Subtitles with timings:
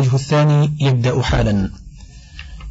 [0.00, 1.70] الوجه الثاني يبدأ حالا.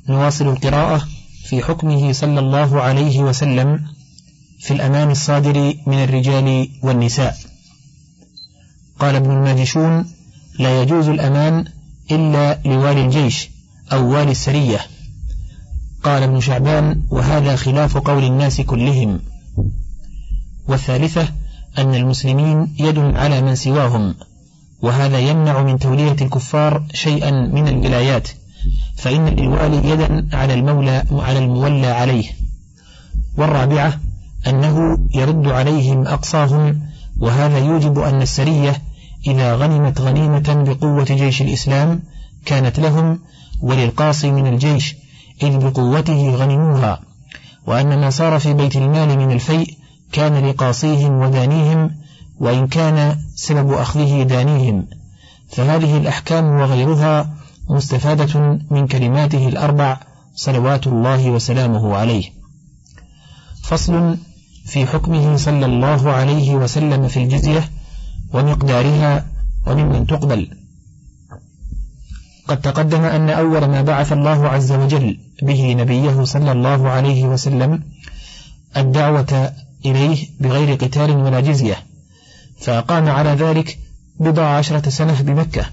[0.09, 1.07] نواصل القراءة
[1.45, 3.85] في حكمه صلى الله عليه وسلم
[4.59, 7.37] في الأمان الصادر من الرجال والنساء.
[8.99, 10.05] قال ابن الماجشون
[10.59, 11.65] لا يجوز الأمان
[12.11, 13.49] إلا لوالي الجيش
[13.91, 14.79] أو والي السرية.
[16.03, 19.21] قال ابن شعبان وهذا خلاف قول الناس كلهم.
[20.67, 21.27] والثالثة
[21.77, 24.15] أن المسلمين يد على من سواهم.
[24.81, 28.27] وهذا يمنع من تولية الكفار شيئا من الولايات
[28.97, 32.29] فإن للوالي يدا على المولى على المولى عليه.
[33.37, 33.99] والرابعة
[34.47, 36.81] أنه يرد عليهم أقصاهم
[37.19, 38.81] وهذا يوجب أن السرية
[39.27, 42.01] إذا غنمت غنيمة بقوة جيش الإسلام
[42.45, 43.19] كانت لهم
[43.61, 44.95] وللقاصي من الجيش
[45.43, 46.99] إذ بقوته غنموها.
[47.67, 49.77] وأن ما صار في بيت المال من الفيء
[50.11, 51.91] كان لقاصيهم ودانيهم
[52.39, 54.87] وإن كان سبب أخذه دانيهم
[55.49, 57.33] فهذه الأحكام وغيرها
[57.69, 59.99] مستفادة من كلماته الأربع
[60.35, 62.23] صلوات الله وسلامه عليه.
[63.63, 64.17] فصل
[64.65, 67.69] في حكمه صلى الله عليه وسلم في الجزية
[68.33, 69.25] ومقدارها
[69.67, 70.47] وممن تقبل.
[72.47, 77.83] قد تقدم أن أول ما بعث الله عز وجل به نبيه صلى الله عليه وسلم
[78.77, 79.53] الدعوة
[79.85, 81.88] إليه بغير قتال ولا جزية.
[82.61, 83.79] فأقام على ذلك
[84.19, 85.65] بضع عشرة سنة بمكة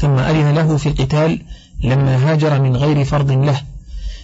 [0.00, 1.42] ثم أذن له في القتال
[1.84, 3.60] لما هاجر من غير فرض له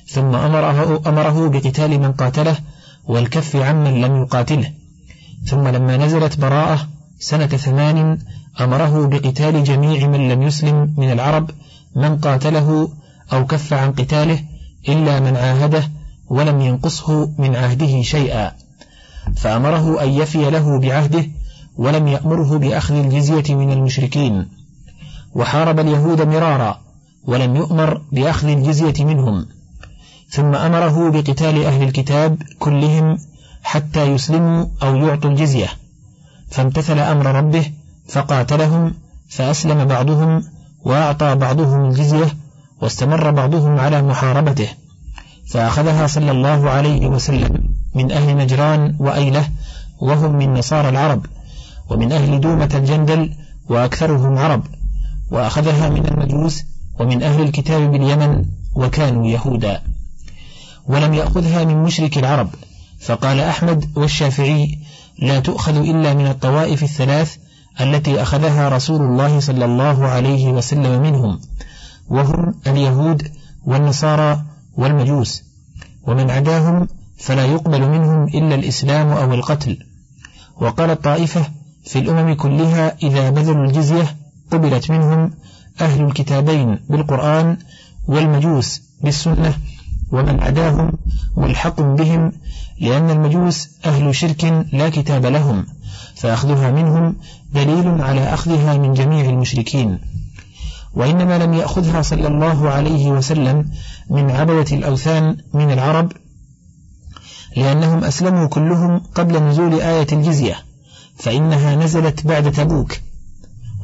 [0.06, 2.56] ثم أمره, أمره بقتال من قاتله
[3.04, 4.72] والكف عمن لم يقاتله
[5.44, 6.88] ثم لما نزلت براءة
[7.18, 8.18] سنة ثمان
[8.60, 11.50] أمره بقتال جميع من لم يسلم من العرب
[11.96, 12.88] من قاتله
[13.32, 14.44] أو كف عن قتاله
[14.88, 15.90] إلا من عاهده
[16.28, 18.52] ولم ينقصه من عهده شيئا
[19.36, 21.26] فأمره أن يفي له بعهده
[21.78, 24.48] ولم يأمره بأخذ الجزية من المشركين.
[25.34, 26.80] وحارب اليهود مرارا
[27.24, 29.46] ولم يؤمر بأخذ الجزية منهم.
[30.30, 33.18] ثم أمره بقتال أهل الكتاب كلهم
[33.62, 35.68] حتى يسلموا أو يعطوا الجزية.
[36.50, 37.72] فامتثل أمر ربه
[38.08, 38.94] فقاتلهم
[39.28, 40.42] فأسلم بعضهم
[40.84, 42.36] وأعطى بعضهم الجزية
[42.82, 44.68] واستمر بعضهم على محاربته.
[45.50, 49.48] فأخذها صلى الله عليه وسلم من أهل نجران وأيله
[50.00, 51.26] وهم من نصارى العرب.
[51.90, 53.34] ومن أهل دومة الجندل
[53.68, 54.62] وأكثرهم عرب
[55.30, 56.64] وأخذها من المجوس
[57.00, 58.44] ومن أهل الكتاب باليمن
[58.74, 59.82] وكانوا يهودا.
[60.86, 62.50] ولم يأخذها من مشرك العرب
[63.00, 64.78] فقال أحمد والشافعي
[65.18, 67.36] لا تؤخذ إلا من الطوائف الثلاث
[67.80, 71.40] التي أخذها رسول الله صلى الله عليه وسلم منهم
[72.08, 73.28] وهم اليهود
[73.64, 74.42] والنصارى
[74.76, 75.42] والمجوس.
[76.06, 76.88] ومن عداهم
[77.18, 79.78] فلا يقبل منهم إلا الإسلام أو القتل.
[80.60, 81.57] وقال الطائفة
[81.88, 84.16] في الأمم كلها إذا بذلوا الجزية
[84.50, 85.30] قبلت منهم
[85.80, 87.56] أهل الكتابين بالقرآن
[88.08, 89.54] والمجوس بالسنة
[90.12, 90.92] ومن عداهم
[91.36, 92.32] ملحق بهم
[92.80, 95.66] لأن المجوس أهل شرك لا كتاب لهم
[96.14, 97.16] فأخذها منهم
[97.54, 99.98] دليل على أخذها من جميع المشركين.
[100.94, 103.70] وإنما لم يأخذها صلى الله عليه وسلم
[104.10, 106.12] من عبدة الأوثان من العرب
[107.56, 110.67] لأنهم أسلموا كلهم قبل نزول آية الجزية.
[111.18, 112.98] فإنها نزلت بعد تبوك.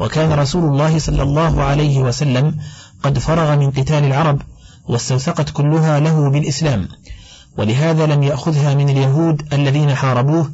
[0.01, 2.55] وكان رسول الله صلى الله عليه وسلم
[3.03, 4.43] قد فرغ من قتال العرب
[4.89, 6.89] واستوثقت كلها له بالإسلام.
[7.59, 10.51] ولهذا لم يأخذها من اليهود الذين حاربوه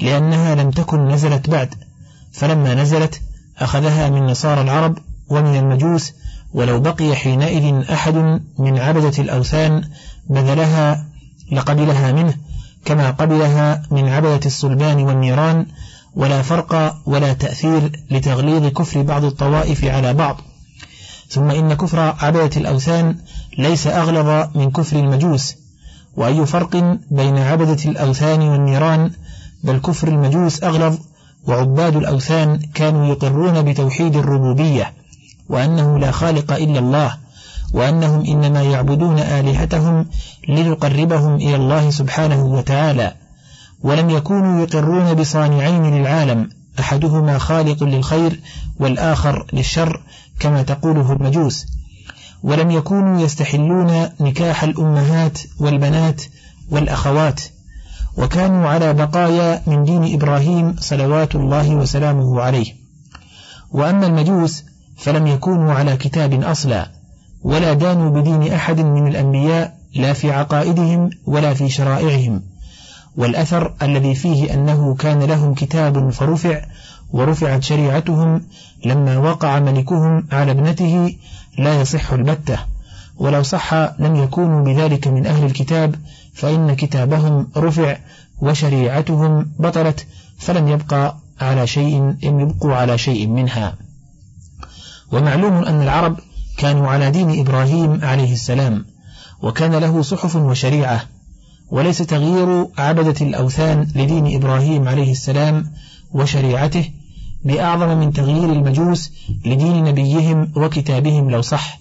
[0.00, 1.74] لأنها لم تكن نزلت بعد.
[2.32, 3.20] فلما نزلت
[3.58, 4.98] أخذها من نصارى العرب
[5.28, 6.12] ومن المجوس
[6.52, 9.84] ولو بقي حينئذ أحد من عبدة الأوثان
[10.30, 11.06] بذلها
[11.52, 12.34] لقبلها منه
[12.84, 15.66] كما قبلها من عبدة الصلبان والنيران
[16.16, 20.40] ولا فرق ولا تأثير لتغليظ كفر بعض الطوائف على بعض.
[21.28, 23.16] ثم إن كفر عبدة الأوثان
[23.58, 25.54] ليس أغلظ من كفر المجوس.
[26.16, 29.10] وأي فرق بين عبدة الأوثان والنيران؟
[29.64, 30.98] بل كفر المجوس أغلظ
[31.46, 34.92] وعباد الأوثان كانوا يقرون بتوحيد الربوبية
[35.48, 37.16] وأنه لا خالق إلا الله
[37.72, 40.06] وأنهم إنما يعبدون آلهتهم
[40.48, 43.14] ليقربهم إلى الله سبحانه وتعالى.
[43.82, 46.48] ولم يكونوا يقرون بصانعين للعالم
[46.80, 48.40] أحدهما خالق للخير
[48.80, 50.02] والآخر للشر
[50.40, 51.66] كما تقوله المجوس.
[52.42, 56.22] ولم يكونوا يستحلون نكاح الأمهات والبنات
[56.70, 57.40] والأخوات.
[58.16, 62.74] وكانوا على بقايا من دين إبراهيم صلوات الله وسلامه عليه.
[63.70, 64.64] وأما المجوس
[64.98, 66.90] فلم يكونوا على كتاب أصلا
[67.42, 72.42] ولا دانوا بدين أحد من الأنبياء لا في عقائدهم ولا في شرائعهم.
[73.16, 76.64] والأثر الذي فيه أنه كان لهم كتاب فرفع
[77.12, 78.42] ورفعت شريعتهم
[78.84, 81.16] لما وقع ملكهم على ابنته
[81.58, 82.58] لا يصح البتة.
[83.16, 85.94] ولو صح لم يكونوا بذلك من أهل الكتاب
[86.34, 87.96] فإن كتابهم رفع
[88.40, 90.06] وشريعتهم بطلت
[90.38, 93.74] فلم يبقى على شيء إن يبقوا على شيء منها.
[95.12, 96.16] ومعلوم أن العرب
[96.56, 98.84] كانوا على دين إبراهيم عليه السلام
[99.42, 101.02] وكان له صحف وشريعة.
[101.70, 105.72] وليس تغيير عبدة الأوثان لدين إبراهيم عليه السلام
[106.12, 106.90] وشريعته
[107.44, 109.12] بأعظم من تغيير المجوس
[109.46, 111.80] لدين نبيهم وكتابهم لو صح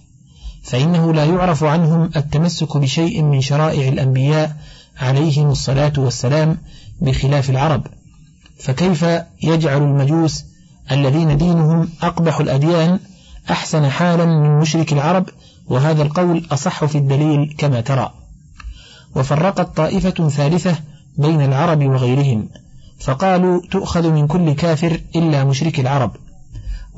[0.64, 4.56] فإنه لا يعرف عنهم التمسك بشيء من شرائع الأنبياء
[4.98, 6.58] عليهم الصلاة والسلام
[7.02, 7.88] بخلاف العرب.
[8.60, 9.06] فكيف
[9.44, 10.46] يجعل المجوس
[10.92, 13.00] الذين دينهم أقبح الأديان
[13.52, 15.30] أحسن حالا من مشرك العرب؟
[15.68, 18.19] وهذا القول أصح في الدليل كما ترى.
[19.16, 20.76] وفرقت طائفة ثالثة
[21.18, 22.50] بين العرب وغيرهم
[23.00, 26.12] فقالوا تؤخذ من كل كافر إلا مشرك العرب.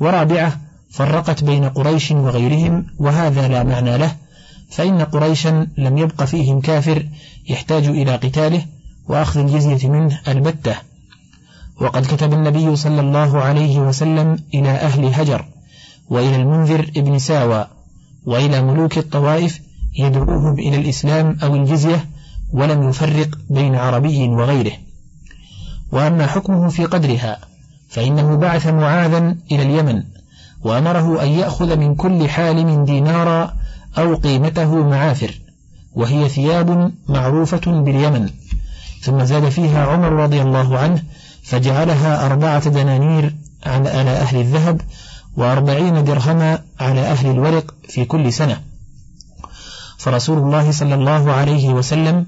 [0.00, 0.60] ورابعة
[0.90, 4.16] فرقت بين قريش وغيرهم وهذا لا معنى له
[4.70, 7.06] فإن قريشا لم يبق فيهم كافر
[7.48, 8.66] يحتاج إلى قتاله
[9.08, 10.76] وأخذ الجزية منه البتة.
[11.80, 15.44] وقد كتب النبي صلى الله عليه وسلم إلى أهل هجر
[16.08, 17.66] وإلى المنذر ابن ساوى
[18.26, 19.60] وإلى ملوك الطوائف
[19.98, 22.04] يدعوهم إلى الإسلام أو الجزية
[22.52, 24.72] ولم يفرق بين عربي وغيره.
[25.92, 27.38] وأما حكمه في قدرها
[27.88, 30.02] فإنه بعث معاذا إلى اليمن
[30.62, 33.54] وأمره أن يأخذ من كل حالم دينارا
[33.98, 35.40] أو قيمته معافر
[35.94, 38.30] وهي ثياب معروفة باليمن.
[39.00, 41.02] ثم زاد فيها عمر رضي الله عنه
[41.42, 43.34] فجعلها أربعة دنانير
[43.66, 44.80] على أهل الذهب
[45.36, 48.60] وأربعين درهما على أهل الورق في كل سنة.
[50.02, 52.26] فرسول الله صلى الله عليه وسلم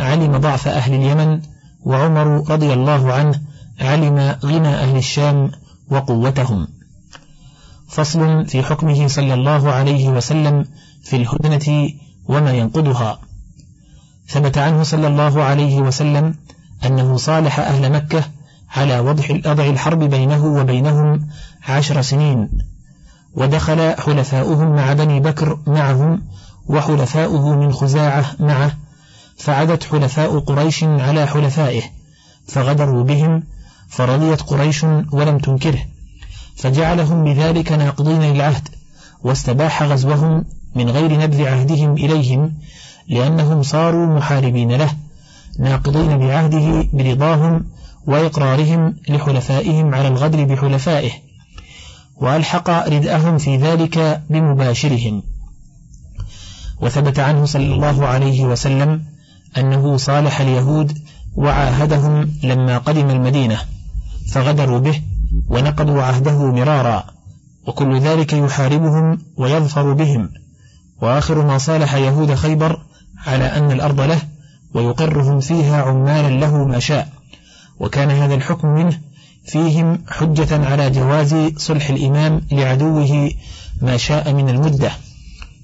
[0.00, 1.40] علم ضعف أهل اليمن
[1.84, 3.40] وعمر رضي الله عنه
[3.80, 5.50] علم غنى أهل الشام
[5.90, 6.68] وقوتهم.
[7.88, 10.64] فصل في حكمه صلى الله عليه وسلم
[11.02, 11.90] في الهدنة
[12.28, 13.20] وما ينقضها.
[14.28, 16.34] ثبت عنه صلى الله عليه وسلم
[16.86, 18.24] أنه صالح أهل مكة
[18.70, 18.98] على
[19.46, 21.28] وضع الحرب بينه وبينهم
[21.68, 22.48] عشر سنين
[23.34, 26.22] ودخل حلفاؤهم مع بني بكر معهم
[26.68, 28.76] وحلفاؤه من خزاعة معه
[29.36, 31.82] فعدت حلفاء قريش على حلفائه
[32.48, 33.42] فغدروا بهم
[33.88, 35.78] فرضيت قريش ولم تنكره
[36.56, 38.68] فجعلهم بذلك ناقضين للعهد
[39.22, 42.52] واستباح غزوهم من غير نبذ عهدهم إليهم
[43.08, 44.90] لأنهم صاروا محاربين له
[45.58, 47.66] ناقضين بعهده برضاهم
[48.06, 51.10] وإقرارهم لحلفائهم على الغدر بحلفائه
[52.16, 55.22] وألحق ردأهم في ذلك بمباشرهم.
[56.80, 59.02] وثبت عنه صلى الله عليه وسلم
[59.58, 60.98] أنه صالح اليهود
[61.36, 63.58] وعاهدهم لما قدم المدينة
[64.32, 65.02] فغدروا به
[65.48, 67.04] ونقضوا عهده مرارا
[67.66, 70.30] وكل ذلك يحاربهم ويظفر بهم
[71.02, 72.80] وآخر ما صالح يهود خيبر
[73.26, 74.20] على أن الأرض له
[74.74, 77.08] ويقرهم فيها عمالا له ما شاء
[77.80, 79.00] وكان هذا الحكم منه
[79.44, 83.30] فيهم حجة على جواز صلح الإمام لعدوه
[83.82, 84.90] ما شاء من المدة.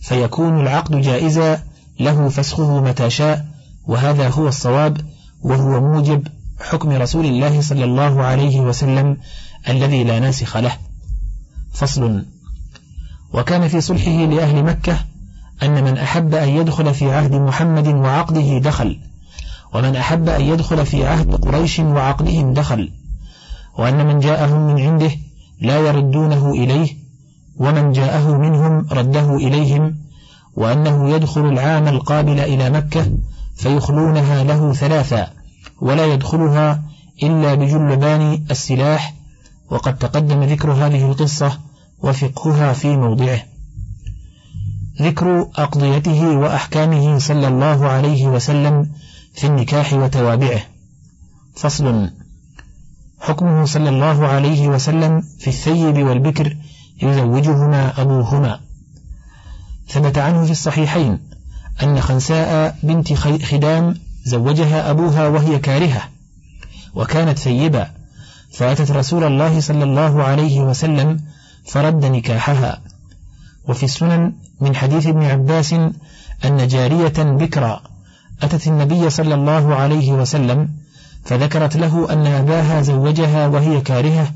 [0.02, 1.62] فيكون العقد جائزا
[2.00, 3.46] له فسخه متى شاء
[3.86, 5.00] وهذا هو الصواب
[5.42, 6.28] وهو موجب
[6.60, 9.16] حكم رسول الله صلى الله عليه وسلم
[9.68, 10.72] الذي لا ناسخ له.
[11.72, 12.24] فصل
[13.32, 14.98] وكان في صلحه لأهل مكة
[15.62, 18.98] أن من أحب أن يدخل في عهد محمد وعقده دخل
[19.74, 22.92] ومن أحب أن يدخل في عهد قريش وعقدهم دخل
[23.78, 25.10] وأن من جاءهم من عنده
[25.60, 27.01] لا يردونه إليه
[27.56, 29.96] ومن جاءه منهم رده إليهم
[30.54, 33.12] وأنه يدخل العام القابل إلى مكة
[33.56, 35.30] فيخلونها له ثلاثا
[35.80, 36.82] ولا يدخلها
[37.22, 39.14] إلا بجلبان السلاح
[39.70, 41.58] وقد تقدم ذكر هذه القصة
[42.02, 43.42] وفقهها في موضعه.
[45.02, 48.90] ذكر أقضيته وأحكامه صلى الله عليه وسلم
[49.34, 50.60] في النكاح وتوابعه.
[51.56, 52.10] فصل.
[53.20, 56.56] حكمه صلى الله عليه وسلم في الثيب والبكر
[57.02, 58.60] يزوجهما أبوهما.
[59.88, 61.18] ثبت عنه في الصحيحين
[61.82, 63.12] أن خنساء بنت
[63.44, 63.94] خدام
[64.24, 66.02] زوجها أبوها وهي كارهة
[66.94, 67.86] وكانت ثيبة
[68.52, 71.20] فأتت رسول الله صلى الله عليه وسلم
[71.66, 72.80] فرد نكاحها.
[73.68, 75.72] وفي السنن من حديث ابن عباس
[76.44, 77.82] أن جارية بكرا
[78.42, 80.68] أتت النبي صلى الله عليه وسلم
[81.24, 84.32] فذكرت له أن أباها زوجها وهي كارهة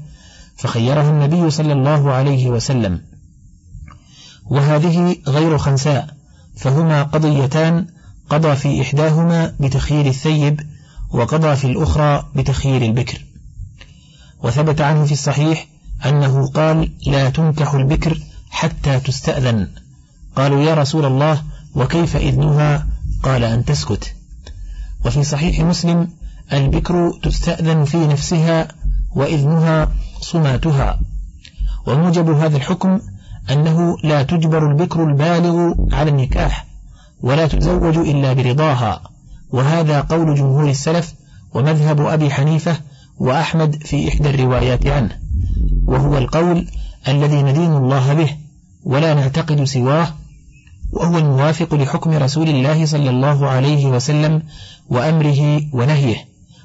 [0.57, 3.01] فخيرها النبي صلى الله عليه وسلم.
[4.47, 6.17] وهذه غير خنساء
[6.57, 7.87] فهما قضيتان
[8.31, 10.61] قضى في إحداهما بتخيير الثيب
[11.11, 13.25] وقضى في الأخرى بتخيير البكر.
[14.43, 15.67] وثبت عنه في الصحيح
[16.07, 18.21] أنه قال لا تنكح البكر
[18.51, 19.69] حتى تستأذن
[20.37, 21.43] قالوا يا رسول الله
[21.75, 22.87] وكيف إذنها؟
[23.23, 24.15] قال أن تسكت
[25.05, 26.09] وفي صحيح مسلم
[26.53, 28.69] البكر تستأذن في نفسها
[29.17, 31.01] وإذنها صماتها.
[31.87, 33.01] وموجب هذا الحكم
[33.51, 36.67] أنه لا تجبر البكر البالغ على النكاح
[37.21, 39.01] ولا تزوج إلا برضاها.
[39.51, 41.15] وهذا قول جمهور السلف
[41.55, 42.77] ومذهب أبي حنيفة
[43.19, 45.19] وأحمد في إحدى الروايات عنه.
[45.87, 46.67] وهو القول
[47.09, 48.37] الذي ندين الله به
[48.85, 50.09] ولا نعتقد سواه
[50.93, 54.43] وهو الموافق لحكم رسول الله صلى الله عليه وسلم
[54.89, 56.17] وأمره ونهيه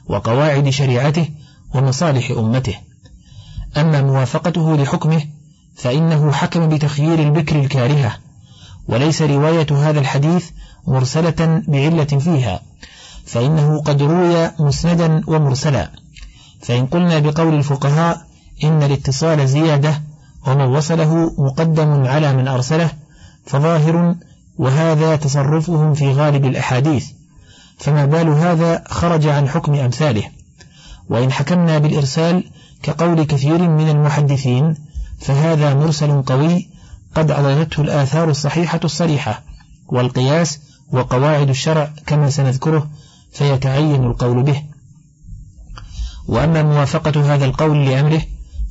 [0.08, 1.27] وقواعد شريعته
[1.73, 2.75] ومصالح أمته.
[3.77, 5.21] أما موافقته لحكمه
[5.75, 8.15] فإنه حكم بتخيير البكر الكارهة
[8.87, 10.49] وليس رواية هذا الحديث
[10.87, 12.61] مرسلة بعلة فيها
[13.25, 15.91] فإنه قد روي مسندا ومرسلا.
[16.61, 18.25] فإن قلنا بقول الفقهاء
[18.63, 20.01] إن الاتصال زيادة
[20.47, 22.91] ومن وصله مقدم على من أرسله
[23.45, 24.15] فظاهر
[24.57, 27.07] وهذا تصرفهم في غالب الأحاديث.
[27.77, 30.23] فما بال هذا خرج عن حكم أمثاله.
[31.12, 32.44] وإن حكمنا بالإرسال
[32.84, 34.75] كقول كثير من المحدثين
[35.20, 36.70] فهذا مرسل قوي
[37.15, 39.44] قد عضدته الآثار الصحيحة الصريحة
[39.88, 40.60] والقياس
[40.91, 42.89] وقواعد الشرع كما سنذكره
[43.32, 44.63] فيتعين القول به.
[46.27, 48.22] وأما موافقة هذا القول لأمره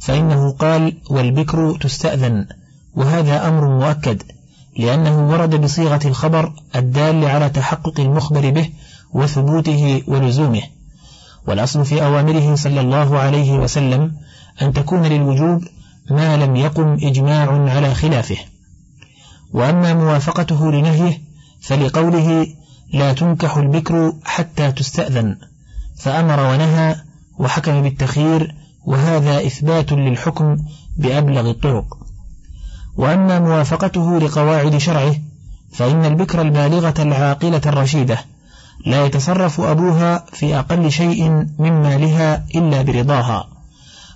[0.01, 2.47] فإنه قال والبكر تستأذن.
[2.95, 4.23] وهذا أمر مؤكد
[4.79, 8.71] لأنه ورد بصيغة الخبر الدال على تحقق المخبر به
[9.13, 10.63] وثبوته ولزومه.
[11.47, 14.13] والأصل في أوامره صلى الله عليه وسلم
[14.63, 15.65] أن تكون للوجوب
[16.11, 18.37] ما لم يقم إجماع على خلافه.
[19.53, 21.21] وأما موافقته لنهيه
[21.61, 22.47] فلقوله
[22.93, 25.37] لا تنكح البكر حتى تستأذن
[25.97, 26.97] فأمر ونهى
[27.39, 28.55] وحكم بالتخيير
[28.85, 30.57] وهذا إثبات للحكم
[30.97, 31.85] بأبلغ الطرق.
[32.97, 35.17] وأما موافقته لقواعد شرعه
[35.73, 38.19] فإن البكر البالغة العاقلة الرشيدة
[38.87, 43.49] لا يتصرف أبوها في أقل شيء من مالها إلا برضاها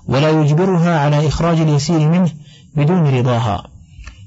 [0.06, 2.30] ولا يجبرها على إخراج اليسير منه
[2.76, 3.64] بدون رضاها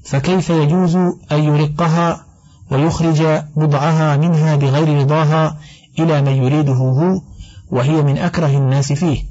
[0.05, 0.95] فكيف يجوز
[1.31, 2.25] أن يرقها
[2.71, 3.23] ويخرج
[3.55, 5.57] بضعها منها بغير رضاها
[5.99, 7.21] إلى من يريده هو
[7.69, 9.23] وهي من أكره الناس فيه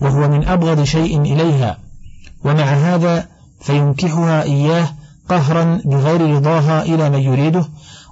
[0.00, 1.78] وهو من أبغض شيء إليها
[2.44, 3.28] ومع هذا
[3.60, 4.88] فينكحها إياه
[5.28, 7.64] قهرا بغير رضاها إلى من يريده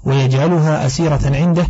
[0.05, 1.69] ويجعلها أسيرة عنده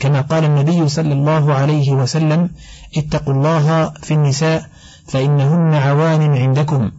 [0.00, 2.50] كما قال النبي صلى الله عليه وسلم
[2.96, 4.68] اتقوا الله في النساء
[5.08, 6.90] فإنهن عوان عندكم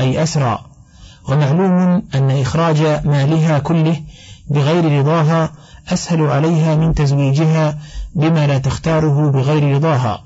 [0.00, 0.58] أي أسرى.
[1.28, 4.00] ومعلوم أن إخراج مالها كله
[4.50, 5.52] بغير رضاها
[5.88, 7.78] أسهل عليها من تزويجها
[8.14, 10.24] بما لا تختاره بغير رضاها.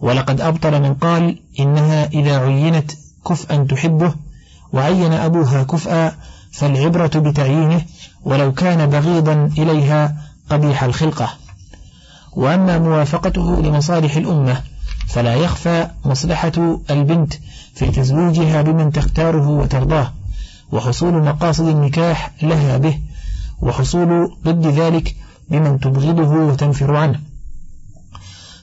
[0.00, 2.92] ولقد أبطل من قال إنها إذا عينت
[3.28, 4.14] كفءا تحبه
[4.72, 6.12] وعين أبوها كفءا
[6.52, 7.82] فالعبرة بتعيينه
[8.24, 10.16] ولو كان بغيضا إليها
[10.50, 11.28] قبيح الخلقة.
[12.32, 14.62] وأما موافقته لمصالح الأمة
[15.08, 17.34] فلا يخفى مصلحة البنت
[17.74, 20.12] في تزويجها بمن تختاره وترضاه
[20.72, 23.00] وحصول مقاصد النكاح لها به
[23.60, 25.16] وحصول ضد ذلك
[25.50, 27.20] بمن تبغضه وتنفر عنه.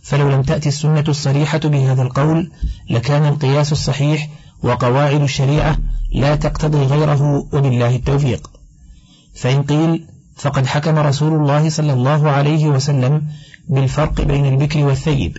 [0.01, 2.51] فلو لم تأتي السنة الصريحة بهذا القول
[2.89, 4.29] لكان القياس الصحيح
[4.63, 5.77] وقواعد الشريعة
[6.13, 8.51] لا تقتضي غيره وبالله التوفيق.
[9.35, 13.23] فإن قيل فقد حكم رسول الله صلى الله عليه وسلم
[13.69, 15.37] بالفرق بين البكر والثيب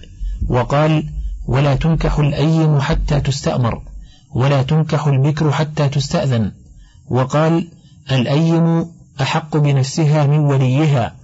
[0.49, 1.05] وقال
[1.47, 3.83] ولا تنكح الأيم حتى تستأمر
[4.35, 6.53] ولا تنكح البكر حتى تستأذن
[7.09, 7.69] وقال
[8.11, 8.87] الأيم
[9.21, 11.15] أحق بنفسها من وليها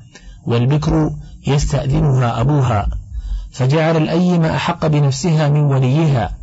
[0.47, 1.11] والبكر
[1.47, 2.89] يستأذنها أبوها
[3.53, 6.35] فجعل الأيم أحق بنفسها من وليها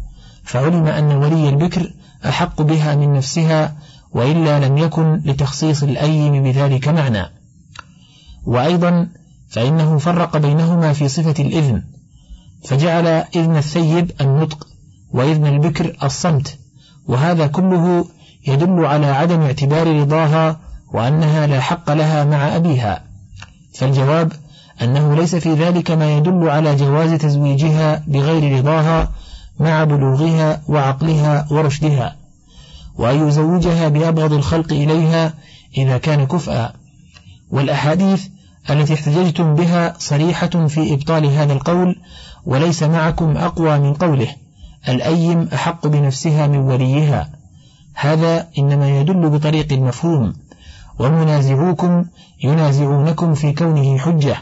[0.43, 1.91] فعلم أن ولي البكر
[2.25, 3.75] أحق بها من نفسها
[4.11, 7.25] وإلا لم يكن لتخصيص الأيم بذلك معنى.
[8.45, 9.07] وأيضا
[9.49, 11.83] فإنه فرق بينهما في صفة الإذن
[12.65, 14.67] فجعل إذن الثيب النطق
[15.11, 16.57] وإذن البكر الصمت
[17.07, 18.05] وهذا كله
[18.47, 20.59] يدل على عدم اعتبار رضاها
[20.93, 23.03] وأنها لا حق لها مع أبيها.
[23.73, 24.31] فالجواب
[24.81, 29.11] أنه ليس في ذلك ما يدل على جواز تزويجها بغير رضاها
[29.59, 32.15] مع بلوغها وعقلها ورشدها.
[32.97, 35.33] وأن يزوجها بأبغض الخلق إليها
[35.77, 36.73] إذا كان كفءا.
[37.51, 38.27] والأحاديث
[38.69, 41.95] التي احتججتم بها صريحة في إبطال هذا القول
[42.45, 44.27] وليس معكم أقوى من قوله
[44.87, 47.29] الأيم أحق بنفسها من وليها.
[47.93, 50.33] هذا إنما يدل بطريق المفهوم
[50.99, 52.05] ومنازعوكم
[52.43, 54.37] ينازعونكم في كونه حجة.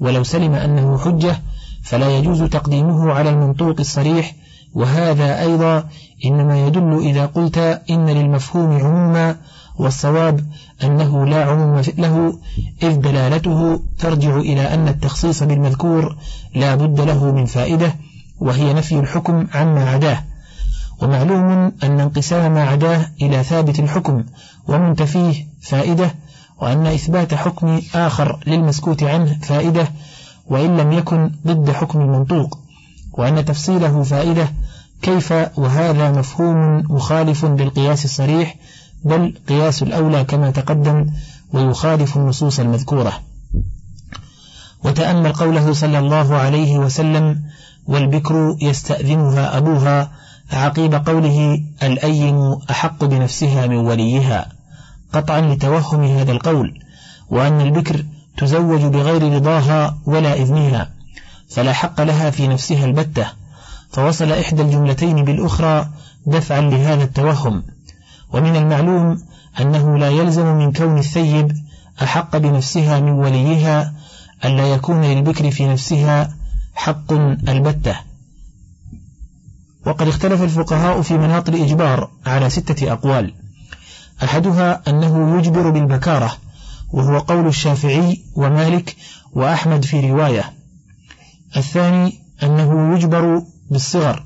[0.00, 1.42] ولو سلم أنه حجة
[1.82, 4.34] فلا يجوز تقديمه على المنطوق الصريح
[4.76, 5.88] وهذا أيضا
[6.24, 7.58] إنما يدل إذا قلت
[7.90, 9.36] إن للمفهوم عموما
[9.78, 10.40] والصواب
[10.84, 12.38] أنه لا عموم له
[12.82, 16.16] إذ دلالته ترجع إلى أن التخصيص بالمذكور
[16.54, 17.94] لا بد له من فائدة
[18.40, 20.24] وهي نفي الحكم عما عداه.
[21.02, 24.24] ومعلوم أن انقسام ما عداه إلى ثابت الحكم
[24.68, 26.14] ومنتفيه فائدة
[26.60, 29.88] وأن إثبات حكم آخر للمسكوت عنه فائدة
[30.46, 32.58] وإن لم يكن ضد حكم المنطوق
[33.12, 34.48] وأن تفصيله فائدة
[35.02, 38.56] كيف وهذا مفهوم مخالف للقياس الصريح
[39.04, 41.06] بل قياس الأولى كما تقدم
[41.52, 43.12] ويخالف النصوص المذكورة.
[44.84, 47.42] وتأمل قوله صلى الله عليه وسلم
[47.86, 50.10] والبكر يستأذنها أبوها
[50.52, 54.48] عقيب قوله الأيم أحق بنفسها من وليها
[55.12, 56.80] قطعا لتوهم هذا القول
[57.30, 58.04] وأن البكر
[58.36, 60.90] تزوج بغير رضاها ولا إذنها
[61.50, 63.26] فلا حق لها في نفسها البتة.
[63.96, 65.88] فوصل إحدى الجملتين بالأخرى
[66.26, 67.62] دفعا لهذا التوهم.
[68.32, 69.22] ومن المعلوم
[69.60, 71.52] أنه لا يلزم من كون الثيب
[72.02, 73.94] أحق بنفسها من وليها
[74.44, 76.36] ألا يكون للبكر في نفسها
[76.74, 77.12] حق
[77.48, 77.96] البتة.
[79.86, 83.34] وقد اختلف الفقهاء في مناط الإجبار على ستة أقوال.
[84.24, 86.32] أحدها أنه يجبر بالبكارة
[86.92, 88.96] وهو قول الشافعي ومالك
[89.32, 90.52] وأحمد في رواية.
[91.56, 94.22] الثاني أنه يجبر بالصغر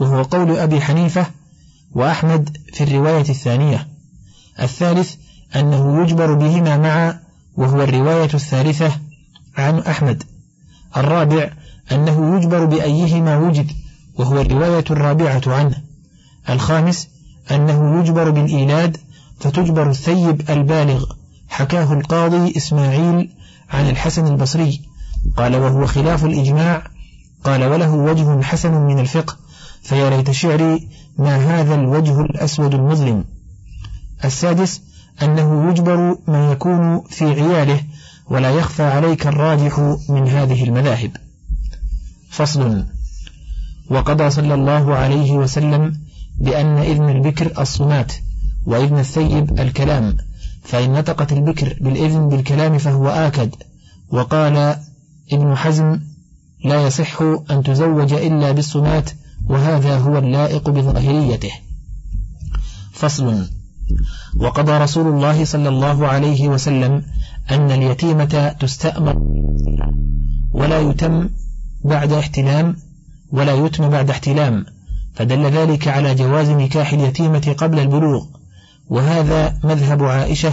[0.00, 1.26] وهو قول أبي حنيفة
[1.92, 3.88] وأحمد في الرواية الثانية.
[4.60, 5.14] الثالث
[5.56, 7.20] أنه يجبر بهما معا
[7.56, 8.92] وهو الرواية الثالثة
[9.56, 10.22] عن أحمد.
[10.96, 11.50] الرابع
[11.92, 13.70] أنه يجبر بأيهما وجد
[14.18, 15.82] وهو الرواية الرابعة عنه.
[16.50, 17.08] الخامس
[17.50, 18.96] أنه يجبر بالإيلاد
[19.40, 21.04] فتجبر الثيب البالغ
[21.48, 23.30] حكاه القاضي إسماعيل
[23.70, 24.80] عن الحسن البصري.
[25.36, 26.93] قال وهو خلاف الإجماع
[27.44, 29.36] قال وله وجه حسن من الفقه
[29.82, 33.24] فيا ليت شعري ما هذا الوجه الأسود المظلم.
[34.24, 34.82] السادس
[35.22, 37.80] أنه يجبر من يكون في عياله
[38.30, 39.78] ولا يخفى عليك الراجح
[40.08, 41.10] من هذه المذاهب.
[42.30, 42.84] فصل
[43.90, 46.00] وقضى صلى الله عليه وسلم
[46.40, 48.12] بأن إذن البكر الصمات
[48.66, 50.16] وإذن الثيب الكلام
[50.62, 53.54] فإن نطقت البكر بالإذن بالكلام فهو آكد
[54.10, 54.76] وقال
[55.32, 56.00] ابن حزم
[56.64, 59.10] لا يصح أن تزوج إلا بالصمات
[59.48, 61.52] وهذا هو اللائق بظاهريته.
[62.92, 63.48] فصل
[64.36, 67.02] وقضى رسول الله صلى الله عليه وسلم
[67.50, 69.16] أن اليتيمة تستأمر
[70.52, 71.28] ولا يتم
[71.84, 72.76] بعد احتلام
[73.32, 74.64] ولا يتم بعد احتلام
[75.14, 78.26] فدل ذلك على جواز نكاح اليتيمة قبل البلوغ.
[78.88, 80.52] وهذا مذهب عائشة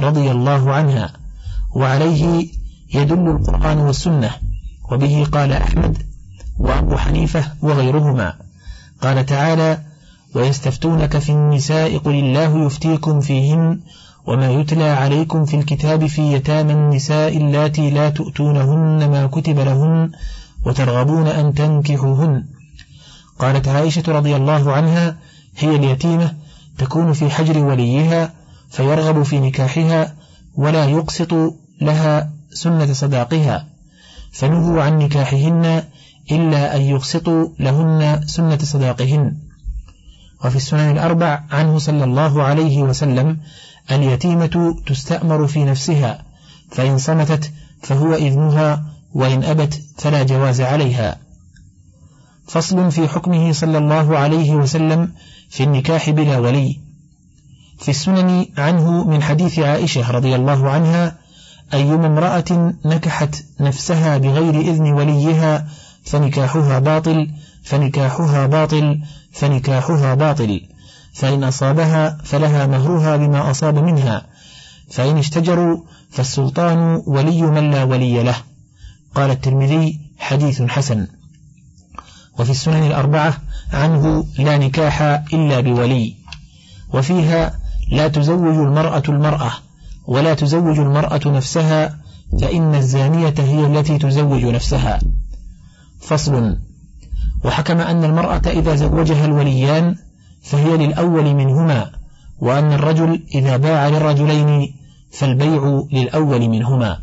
[0.00, 1.12] رضي الله عنها
[1.74, 2.48] وعليه
[2.94, 4.30] يدل القرآن والسنة.
[4.92, 5.98] وبه قال أحمد
[6.58, 8.34] وأبو حنيفة وغيرهما.
[9.02, 9.78] قال تعالى
[10.34, 13.80] ويستفتونك في النساء قل الله يفتيكم فيهن
[14.26, 20.10] وما يتلى عليكم في الكتاب في يتامى النساء اللاتي لا تؤتونهن ما كتب لهن
[20.66, 22.44] وترغبون أن تنكحوهن.
[23.38, 25.16] قالت عائشة رضي الله عنها
[25.58, 26.34] هي اليتيمة
[26.78, 28.32] تكون في حجر وليها
[28.70, 30.14] فيرغب في نكاحها
[30.54, 31.34] ولا يقسط
[31.80, 33.71] لها سنة صداقها.
[34.32, 35.82] فنهوا عن نكاحهن
[36.30, 39.36] إلا أن يقسطوا لهن سنة صداقهن.
[40.44, 43.38] وفي السنن الأربع عنه صلى الله عليه وسلم
[43.90, 46.24] اليتيمة تستأمر في نفسها
[46.70, 51.16] فإن صمتت فهو إذنها وإن أبت فلا جواز عليها.
[52.46, 55.12] فصل في حكمه صلى الله عليه وسلم
[55.50, 56.80] في النكاح بلا ولي.
[57.78, 61.21] في السنن عنه من حديث عائشة رضي الله عنها
[61.74, 65.68] أيما امرأة نكحت نفسها بغير إذن وليها
[66.04, 67.30] فنكاحها باطل
[67.64, 69.00] فنكاحها باطل
[69.32, 70.60] فنكاحها باطل.
[71.14, 74.26] فإن أصابها فلها مهرها بما أصاب منها.
[74.90, 78.36] فإن اشتجروا فالسلطان ولي من لا ولي له.
[79.14, 81.06] قال الترمذي حديث حسن.
[82.38, 83.38] وفي السنن الأربعة
[83.72, 86.16] عنه لا نكاح إلا بولي.
[86.92, 87.58] وفيها
[87.92, 89.52] لا تزوج المرأة المرأة.
[90.06, 91.98] ولا تزوج المرأة نفسها
[92.40, 95.00] فإن الزانية هي التي تزوج نفسها.
[96.00, 96.56] فصل.
[97.44, 99.96] وحكم أن المرأة إذا زوجها الوليان
[100.42, 101.90] فهي للأول منهما
[102.38, 104.74] وأن الرجل إذا باع للرجلين
[105.12, 106.98] فالبيع للأول منهما.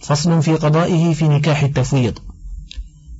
[0.00, 2.18] فصل في قضائه في نكاح التفويض.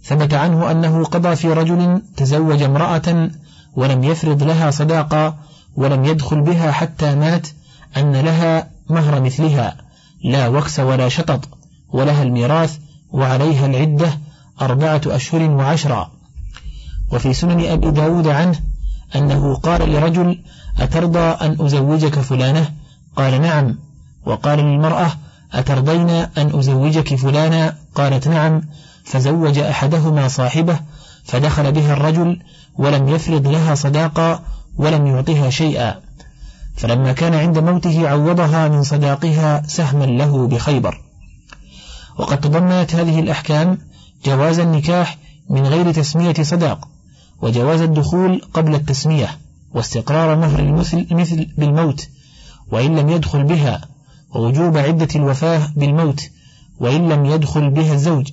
[0.04, 3.30] ثبت عنه أنه قضى في رجل تزوج امرأة
[3.74, 5.36] ولم يفرض لها صداقة
[5.76, 7.48] ولم يدخل بها حتى مات
[7.96, 9.76] أن لها مهر مثلها
[10.24, 11.48] لا وكس ولا شطط
[11.92, 12.78] ولها الميراث
[13.10, 14.18] وعليها العدة
[14.60, 16.10] أربعة أشهر وعشرة.
[17.12, 18.58] وفي سنن أبي داود عنه
[19.16, 20.38] أنه قال لرجل
[20.78, 22.70] أترضى أن أزوجك فلانة؟
[23.16, 23.78] قال نعم.
[24.26, 25.12] وقال للمرأة
[25.52, 28.62] أترضين أن أزوجك فلانا قالت نعم.
[29.04, 30.80] فزوج أحدهما صاحبه
[31.24, 32.40] فدخل بها الرجل
[32.78, 34.42] ولم يفرض لها صداقا
[34.76, 36.09] ولم يعطها شيئا.
[36.76, 41.00] فلما كان عند موته عوضها من صداقها سهما له بخيبر.
[42.18, 43.78] وقد تضمنت هذه الأحكام
[44.24, 45.18] جواز النكاح
[45.50, 46.88] من غير تسمية صداق
[47.42, 49.38] وجواز الدخول قبل التسمية
[49.74, 52.08] واستقرار مهر المثل مثل بالموت
[52.72, 53.80] وإن لم يدخل بها
[54.34, 56.30] ووجوب عدة الوفاة بالموت
[56.80, 58.30] وإن لم يدخل بها الزوج.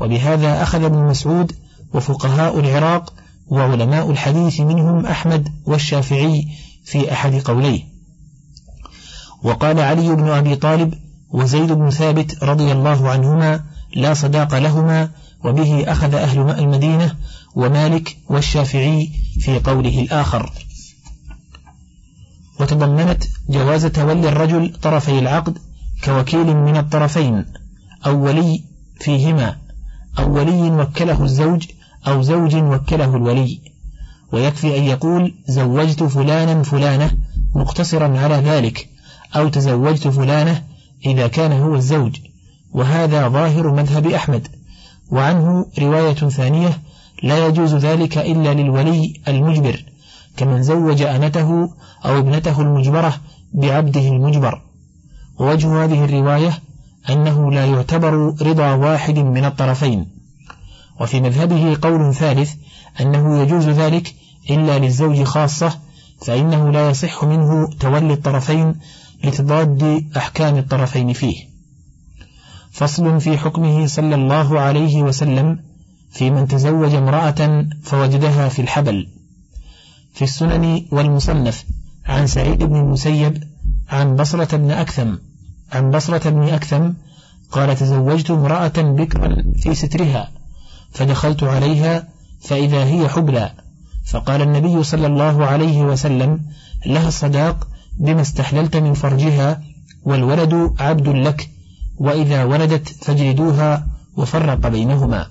[0.00, 1.52] وبهذا أخذ ابن مسعود
[1.94, 3.14] وفقهاء العراق
[3.48, 6.48] وعلماء الحديث منهم أحمد والشافعي
[6.84, 7.82] في أحد قوليه.
[9.42, 10.94] وقال علي بن أبي طالب
[11.30, 13.64] وزيد بن ثابت رضي الله عنهما
[13.94, 15.10] لا صداق لهما
[15.44, 17.16] وبه أخذ أهل المدينة
[17.54, 20.52] ومالك والشافعي في قوله الآخر.
[22.60, 25.58] وتضمنت جواز تولي الرجل طرفي العقد
[26.04, 27.46] كوكيل من الطرفين
[28.06, 28.64] أو ولي
[29.00, 29.56] فيهما
[30.18, 31.66] أو ولي وكله الزوج
[32.06, 33.69] أو زوج وكله الولي.
[34.32, 37.10] ويكفي أن يقول زوجت فلانا فلانة
[37.54, 38.88] مقتصرا على ذلك
[39.36, 40.62] أو تزوجت فلانة
[41.06, 42.16] إذا كان هو الزوج
[42.72, 44.48] وهذا ظاهر مذهب أحمد.
[45.10, 46.78] وعنه رواية ثانية
[47.22, 49.84] لا يجوز ذلك إلا للولي المجبر
[50.36, 51.70] كمن زوج أنته
[52.04, 53.14] أو ابنته المجبرة
[53.52, 54.62] بعبده المجبر.
[55.38, 56.58] ووجه هذه الرواية
[57.10, 60.06] أنه لا يعتبر رضا واحد من الطرفين.
[61.00, 62.54] وفي مذهبه قول ثالث
[63.00, 64.14] أنه يجوز ذلك
[64.50, 65.78] إلا للزوج خاصة
[66.22, 68.74] فإنه لا يصح منه تولي الطرفين
[69.24, 71.50] لتضاد أحكام الطرفين فيه.
[72.70, 75.58] فصل في حكمه صلى الله عليه وسلم
[76.10, 79.08] في من تزوج امرأة فوجدها في الحبل.
[80.14, 81.64] في السنن والمصنف
[82.06, 83.44] عن سعيد بن المسيب
[83.88, 85.14] عن بصرة بن أكثم
[85.72, 86.92] عن بصرة بن أكثم
[87.50, 90.30] قال تزوجت امرأة بكرا في سترها
[90.92, 92.08] فدخلت عليها
[92.40, 93.52] فإذا هي حبلى.
[94.06, 96.40] فقال النبي صلى الله عليه وسلم
[96.86, 99.62] لها الصداق بما استحللت من فرجها
[100.04, 101.50] والولد عبد لك
[101.98, 103.86] وإذا ولدت فاجلدوها
[104.16, 105.26] وفرق بينهما.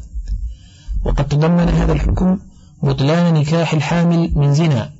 [1.05, 2.39] وقد تضمن هذا الحكم
[2.83, 4.91] بطلان نكاح الحامل من زنا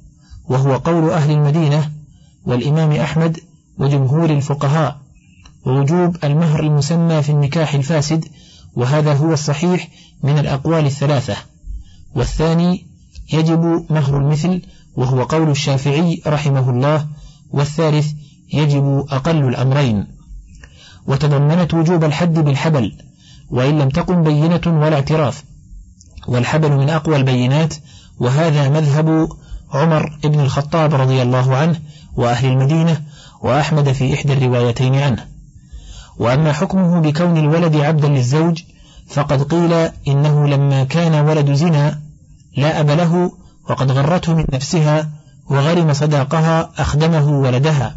[0.47, 1.91] وهو قول أهل المدينة
[2.45, 3.39] والإمام أحمد
[3.77, 4.97] وجمهور الفقهاء
[5.65, 8.25] ووجوب المهر المسمى في النكاح الفاسد
[8.75, 9.87] وهذا هو الصحيح
[10.23, 11.35] من الأقوال الثلاثة.
[12.15, 12.88] والثاني
[13.33, 14.61] يجب مهر المثل
[14.95, 17.07] وهو قول الشافعي رحمه الله
[17.51, 18.11] والثالث
[18.53, 20.07] يجب أقل الأمرين.
[21.07, 22.91] وتضمنت وجوب الحد بالحبل
[23.49, 25.43] وإن لم تقم بينة ولا اعتراف.
[26.27, 27.73] والحبل من أقوى البينات
[28.19, 29.29] وهذا مذهب
[29.73, 31.79] عمر بن الخطاب رضي الله عنه
[32.15, 33.01] وأهل المدينة
[33.41, 35.25] وأحمد في إحدى الروايتين عنه.
[36.19, 38.63] وأما حكمه بكون الولد عبدا للزوج
[39.07, 39.73] فقد قيل
[40.07, 41.99] إنه لما كان ولد زنا
[42.59, 43.31] لا أب له
[43.69, 45.09] وقد غرته من نفسها
[45.49, 47.95] وغرم صداقها أخدمه ولدها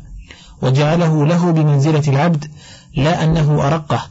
[0.62, 2.44] وجعله له بمنزلة العبد
[2.96, 4.02] لا أنه أرقه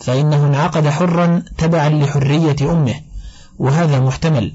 [0.00, 2.94] فإنه انعقد حرا تبعا لحرية أمه
[3.58, 4.52] وهذا محتمل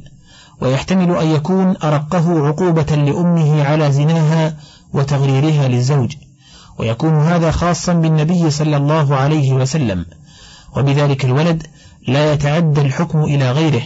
[0.61, 4.55] ويحتمل أن يكون أرقه عقوبة لأمه على زناها
[4.93, 6.15] وتغريرها للزوج
[6.79, 10.05] ويكون هذا خاصا بالنبي صلى الله عليه وسلم
[10.77, 11.67] وبذلك الولد
[12.07, 13.81] لا يتعدى الحكم إلى غيره.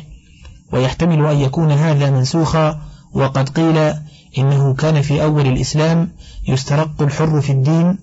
[0.72, 2.82] ويحتمل أن يكون هذا منسوخا
[3.14, 3.94] وقد قيل
[4.38, 6.12] إنه كان في أول الإسلام
[6.48, 7.98] يسترق الحر في الدين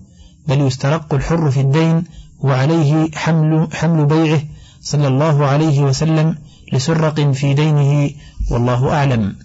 [0.47, 2.03] بل يسترق الحر في الدين
[2.39, 4.41] وعليه حمل, حمل بيعه
[4.81, 6.37] صلى الله عليه وسلم
[6.73, 8.11] لسرق في دينه
[8.51, 9.35] والله أعلم.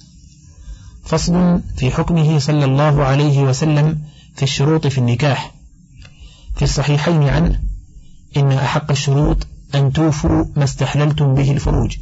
[1.05, 3.99] فصل في حكمه صلى الله عليه وسلم
[4.37, 5.55] في الشروط في النكاح.
[6.57, 7.61] في الصحيحين عنه
[8.37, 11.97] إن أحق الشروط أن توفوا ما استحللتم به الفروج.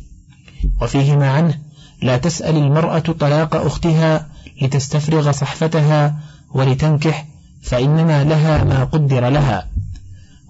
[0.82, 1.58] وفيهما عنه
[2.02, 4.26] لا تسأل المرأة طلاق أختها
[4.62, 6.14] لتستفرغ صحفتها
[6.54, 7.26] ولتنكح
[7.62, 9.68] فإنما لها ما قدر لها.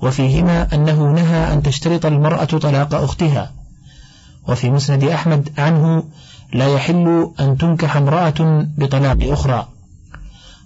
[0.03, 3.53] وفيهما أنه نهى أن تشترط المرأة طلاق أختها.
[4.49, 6.05] وفي مسند أحمد عنه
[6.53, 9.69] لا يحل أن تنكح امرأة بطلاق أخرى.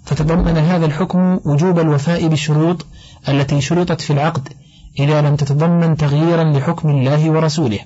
[0.05, 2.85] فتضمن هذا الحكم وجوب الوفاء بالشروط
[3.29, 4.49] التي شرطت في العقد
[4.99, 7.79] إذا لم تتضمن تغييرا لحكم الله ورسوله.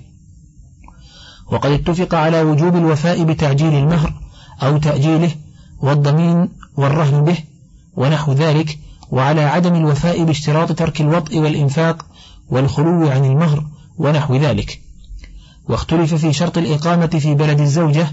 [1.51, 4.13] وقد اتفق على وجوب الوفاء بتعجيل المهر
[4.63, 5.31] أو تأجيله
[5.81, 7.37] والضمين والرهن به
[7.95, 8.79] ونحو ذلك
[9.11, 12.05] وعلى عدم الوفاء باشتراط ترك الوطء والإنفاق
[12.49, 13.63] والخلو عن المهر
[13.97, 14.81] ونحو ذلك.
[15.69, 18.07] واختلف في شرط الإقامة في بلد الزوجة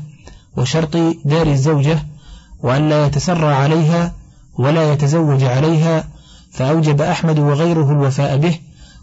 [0.56, 1.98] وشرط دار الزوجة
[2.62, 4.12] وأن لا يتسرى عليها
[4.58, 6.08] ولا يتزوج عليها
[6.52, 8.58] فأوجب أحمد وغيره الوفاء به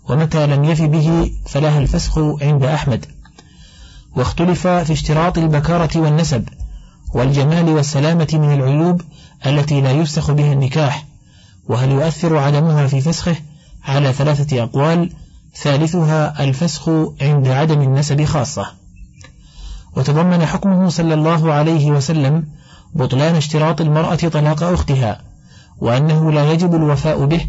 [0.09, 3.05] ومتى لم يف به فلها الفسخ عند أحمد.
[4.15, 6.49] واختلف في اشتراط البكارة والنسب
[7.13, 9.01] والجمال والسلامة من العيوب
[9.45, 11.05] التي لا يفسخ بها النكاح
[11.67, 13.35] وهل يؤثر عدمها في فسخه؟
[13.83, 15.09] على ثلاثة أقوال
[15.55, 16.89] ثالثها الفسخ
[17.21, 18.65] عند عدم النسب خاصة.
[19.95, 22.47] وتضمن حكمه صلى الله عليه وسلم
[22.95, 25.21] بطلان اشتراط المرأة طلاق أختها
[25.77, 27.47] وأنه لا يجب الوفاء به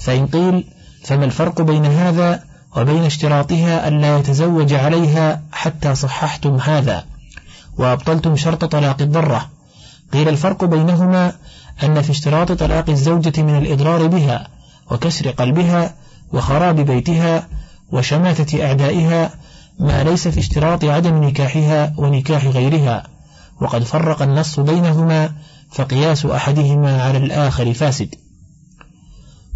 [0.00, 0.64] فإن قيل
[1.04, 2.44] فما الفرق بين هذا
[2.76, 7.04] وبين اشتراطها ألا يتزوج عليها حتى صححتم هذا
[7.78, 9.50] وأبطلتم شرط طلاق الضرة.
[10.12, 11.32] قيل الفرق بينهما
[11.82, 14.48] أن في اشتراط طلاق الزوجة من الإضرار بها
[14.90, 15.94] وكسر قلبها
[16.32, 17.48] وخراب بيتها
[17.92, 19.30] وشماتة أعدائها
[19.78, 23.06] ما ليس في اشتراط عدم نكاحها ونكاح غيرها.
[23.60, 25.32] وقد فرق النص بينهما
[25.72, 28.14] فقياس أحدهما على الآخر فاسد.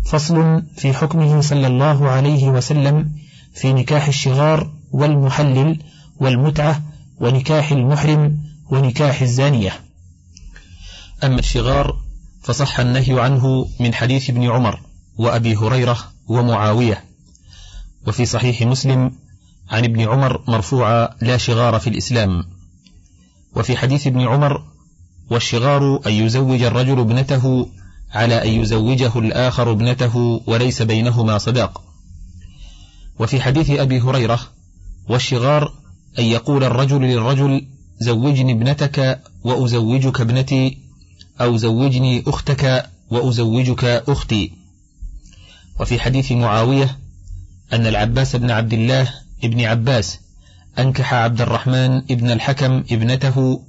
[0.04, 3.12] فصل في حكمه صلى الله عليه وسلم
[3.54, 5.78] في نكاح الشغار والمحلل
[6.20, 6.82] والمتعة
[7.20, 8.38] ونكاح المحرم
[8.70, 9.72] ونكاح الزانية.
[11.24, 11.96] أما الشغار
[12.42, 14.80] فصح النهي عنه من حديث ابن عمر
[15.16, 17.04] وأبي هريرة ومعاوية.
[18.06, 19.12] وفي صحيح مسلم
[19.70, 22.44] عن ابن عمر مرفوعا لا شغار في الإسلام.
[23.56, 24.62] وفي حديث ابن عمر
[25.30, 27.68] والشغار أن يزوج الرجل ابنته
[28.12, 31.82] على أن يزوجه الآخر ابنته وليس بينهما صداق.
[33.18, 34.40] وفي حديث أبي هريرة
[35.08, 35.72] والشغار
[36.18, 37.66] أن يقول الرجل للرجل
[38.00, 40.78] زوجني ابنتك وأزوجك ابنتي
[41.40, 44.52] أو زوجني أختك وأزوجك أختي.
[45.80, 46.98] وفي حديث معاوية
[47.72, 50.18] أن العباس بن عبد الله ابن عباس
[50.78, 53.62] أنكح عبد الرحمن ابن الحكم ابنته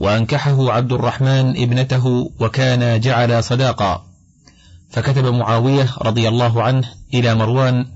[0.00, 4.04] وأنكحه عبد الرحمن ابنته وكان جعل صداقا.
[4.90, 7.86] فكتب معاوية رضي الله عنه إلى مروان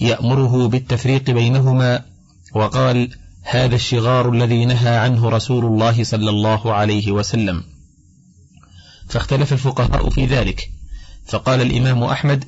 [0.00, 2.04] يأمره بالتفريق بينهما
[2.54, 3.10] وقال
[3.42, 7.64] هذا الشغار الذي نهى عنه رسول الله صلى الله عليه وسلم.
[9.08, 10.70] فاختلف الفقهاء في ذلك.
[11.26, 12.44] فقال الإمام أحمد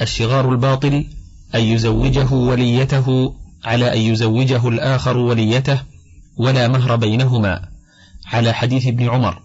[0.00, 1.04] الشغار الباطل
[1.54, 5.80] أن يزوجه وليته على أن يزوجه الآخر وليته
[6.36, 7.75] ولا مهر بينهما.
[8.26, 9.42] على حديث ابن عمر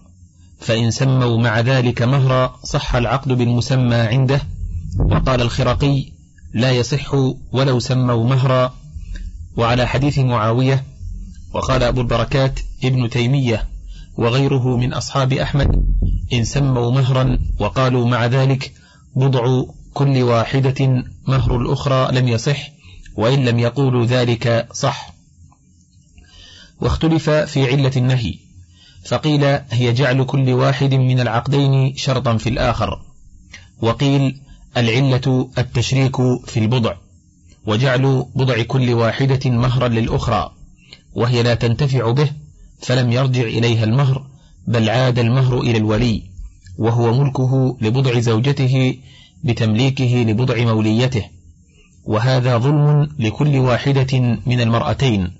[0.60, 4.40] فإن سموا مع ذلك مهرا صح العقد بالمسمى عنده
[4.98, 6.04] وقال الخرقي
[6.54, 7.14] لا يصح
[7.52, 8.74] ولو سموا مهرا.
[9.56, 10.84] وعلى حديث معاوية
[11.54, 13.68] وقال أبو البركات ابن تيمية
[14.16, 15.84] وغيره من أصحاب أحمد
[16.32, 18.72] إن سموا مهرا وقالوا مع ذلك
[19.16, 19.64] بضع
[19.94, 22.70] كل واحدة مهر الأخرى لم يصح
[23.16, 25.12] وإن لم يقولوا ذلك صح.
[26.80, 28.34] واختلف في علة النهي.
[29.04, 33.00] فقيل هي جعل كل واحد من العقدين شرطا في الآخر.
[33.82, 34.40] وقيل
[34.76, 36.94] العلة التشريك في البضع
[37.66, 40.52] وجعل بضع كل واحدة مهرا للأخرى
[41.14, 42.30] وهي لا تنتفع به
[42.80, 44.26] فلم يرجع إليها المهر
[44.66, 46.22] بل عاد المهر إلى الولي
[46.78, 48.96] وهو ملكه لبضع زوجته
[49.44, 51.24] بتمليكه لبضع موليته.
[52.04, 55.30] وهذا ظلم لكل واحدة من المرأتين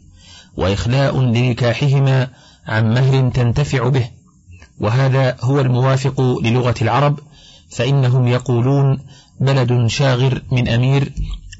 [0.57, 2.29] وإخلاء لنكاحهما
[2.67, 4.11] عن مهر تنتفع به.
[4.81, 7.19] وهذا هو الموافق للغة العرب
[7.71, 8.99] فإنهم يقولون
[9.41, 11.13] بلد شاغر من أمير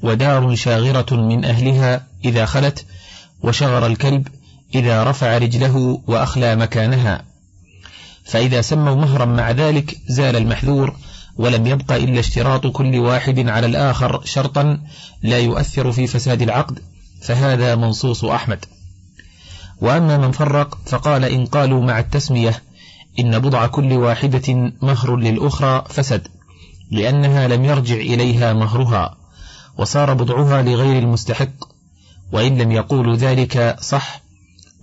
[0.03, 2.85] ودار شاغرة من أهلها إذا خلت
[3.43, 4.27] وشغر الكلب
[4.75, 7.25] إذا رفع رجله وأخلى مكانها.
[8.23, 10.95] فإذا سموا مهرا مع ذلك زال المحذور
[11.37, 14.79] ولم يبق إلا اشتراط كل واحد على الآخر شرطا
[15.23, 16.79] لا يؤثر في فساد العقد
[17.21, 18.65] فهذا منصوص أحمد.
[19.81, 22.63] وأما من فرق فقال إن قالوا مع التسمية
[23.19, 26.27] إن بضع كل واحدة مهر للأخرى فسد
[26.91, 29.17] لأنها لم يرجع إليها مهرها
[29.77, 31.73] وصار بضعها لغير المستحق
[32.31, 34.21] وإن لم يقولوا ذلك صح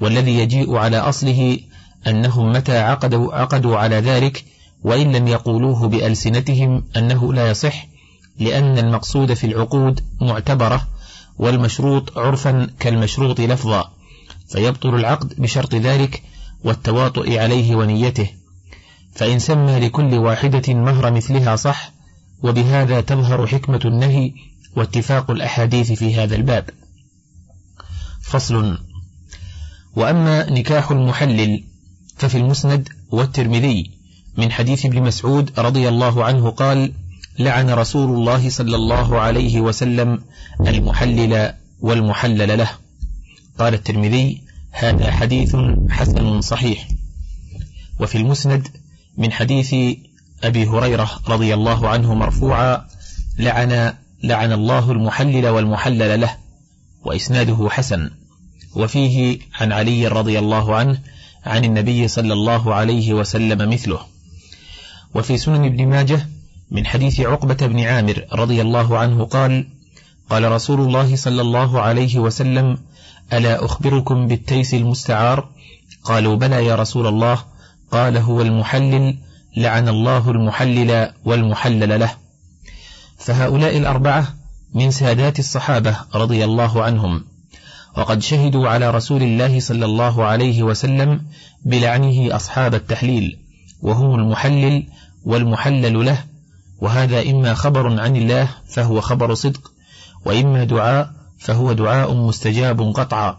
[0.01, 1.59] والذي يجيء على أصله
[2.07, 4.45] أنهم متى عقدوا, عقدوا على ذلك
[4.83, 7.87] وإن لم يقولوه بألسنتهم أنه لا يصح
[8.39, 10.89] لأن المقصود في العقود معتبرة
[11.39, 13.91] والمشروط عرفا كالمشروط لفظا.
[14.51, 16.23] فيبطل العقد بشرط ذلك
[16.65, 18.31] والتواطؤ عليه ونيته.
[19.15, 21.93] فإن سمى لكل واحدة مهر مثلها صح
[22.43, 24.33] وبهذا تظهر حكمة النهي
[24.77, 26.71] واتفاق الأحاديث في هذا الباب.
[28.23, 28.79] فصل
[29.97, 31.65] وأما نكاح المحلل
[32.17, 33.91] ففي المسند والترمذي
[34.37, 36.93] من حديث ابن مسعود رضي الله عنه قال
[37.39, 40.23] لعن رسول الله صلى الله عليه وسلم
[40.67, 42.71] المحلل والمحلل له.
[43.61, 45.57] قال الترمذي هذا حديث
[45.91, 46.89] حسن صحيح.
[48.01, 48.69] وفي المسند
[49.19, 49.75] من حديث
[50.45, 52.87] أبي هريرة رضي الله عنه مرفوعا
[53.39, 56.37] لعن لعن الله المحلل والمحلل له
[57.05, 58.11] وإسناده حسن.
[58.75, 60.99] وفيه عن علي رضي الله عنه
[61.47, 64.01] عن النبي صلى الله عليه وسلم مثله.
[65.15, 66.29] وفي سنن ابن ماجه
[66.71, 69.67] من حديث عقبة بن عامر رضي الله عنه قال
[70.31, 72.79] قال رسول الله صلى الله عليه وسلم
[73.33, 75.49] ألا أخبركم بالتيس المستعار؟
[76.05, 77.39] قالوا بلى يا رسول الله.
[77.91, 79.19] قال هو المحلل.
[79.57, 82.11] لعن الله المحلل والمحلل له.
[83.19, 84.35] فهؤلاء الأربعة
[84.75, 87.25] من سادات الصحابة رضي الله عنهم.
[87.97, 91.23] وقد شهدوا على رسول الله صلى الله عليه وسلم
[91.65, 93.39] بلعنه أصحاب التحليل.
[93.83, 94.87] وهم المحلل
[95.25, 96.25] والمحلل له.
[96.81, 99.73] وهذا إما خبر عن الله فهو خبر صدق
[100.25, 103.39] وإما دعاء فهو دعاء مستجاب قطعا.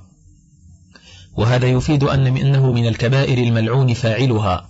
[1.37, 4.67] وهذا يفيد أن أنه من الكبائر الملعون فاعلها.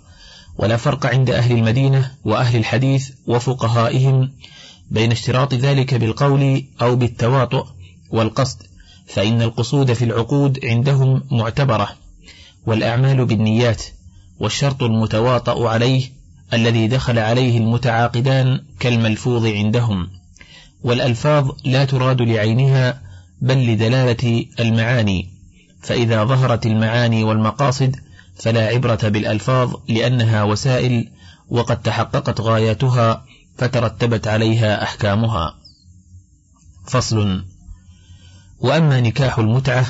[0.57, 4.31] ولا فرق عند أهل المدينة وأهل الحديث وفقهائهم
[4.91, 7.65] بين اشتراط ذلك بالقول أو بالتواطؤ
[8.09, 8.57] والقصد
[9.07, 11.89] فإن القصود في العقود عندهم معتبرة
[12.65, 13.83] والأعمال بالنيات
[14.39, 16.09] والشرط المتواطأ عليه
[16.53, 20.09] الذي دخل عليه المتعاقدان كالملفوظ عندهم.
[20.83, 23.01] والألفاظ لا تراد لعينها
[23.41, 25.34] بل لدلالة المعاني
[25.82, 27.95] فإذا ظهرت المعاني والمقاصد
[28.36, 31.12] فلا عبرة بالألفاظ لأنها وسائل
[31.49, 33.25] وقد تحققت غاياتها
[33.58, 35.56] فترتبت عليها أحكامها.
[36.88, 37.45] فصل
[38.60, 39.86] وأما نكاح المتعة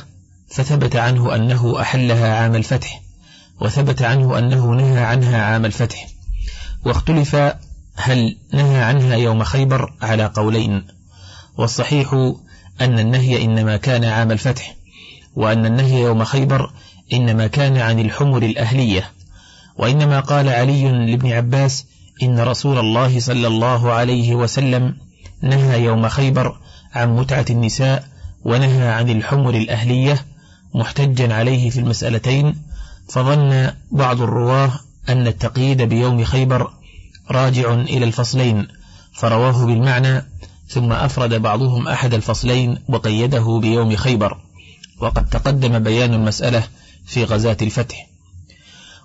[0.49, 3.01] فثبت عنه أنه أحلها عام الفتح
[3.61, 6.07] وثبت عنه أنه نهى عنها عام الفتح
[6.85, 7.35] واختلف
[7.95, 10.87] هل نهى عنها يوم خيبر على قولين
[11.57, 12.33] والصحيح
[12.81, 14.75] أن النهي إنما كان عام الفتح
[15.35, 16.71] وأن النهي يوم خيبر
[17.13, 19.11] إنما كان عن الحمر الأهلية.
[19.77, 21.85] وإنما قال علي لابن عباس
[22.23, 24.95] إن رسول الله صلى الله عليه وسلم
[25.41, 26.57] نهى يوم خيبر
[26.93, 28.03] عن متعة النساء
[28.43, 30.25] ونهى عن الحمر الأهلية
[30.75, 32.55] محتجا عليه في المسألتين.
[33.09, 34.71] فظن بعض الرواة
[35.09, 36.71] أن التقييد بيوم خيبر
[37.31, 38.67] راجع إلى الفصلين
[39.13, 40.25] فرواه بالمعنى
[40.71, 44.37] ثم أفرد بعضهم أحد الفصلين وقيده بيوم خيبر.
[45.01, 46.63] وقد تقدم بيان المسألة
[47.05, 48.07] في غزاة الفتح.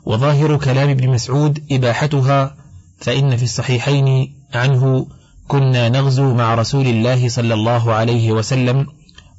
[0.05, 2.57] وظاهر كلام ابن مسعود إباحتها
[2.99, 5.07] فإن في الصحيحين عنه
[5.49, 8.87] كنا نغزو مع رسول الله صلى الله عليه وسلم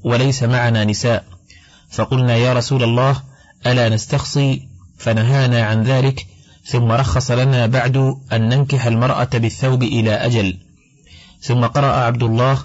[0.04, 1.26] وليس معنا نساء.
[1.90, 3.22] فقلنا يا رسول الله
[3.68, 6.28] ألا نستخصي؟ فنهانا عن ذلك
[6.66, 7.98] ثم رخص لنا بعد
[8.34, 10.67] أن ننكح المرأة بالثوب إلى أجل.
[11.42, 12.58] ثم قرأ عبد الله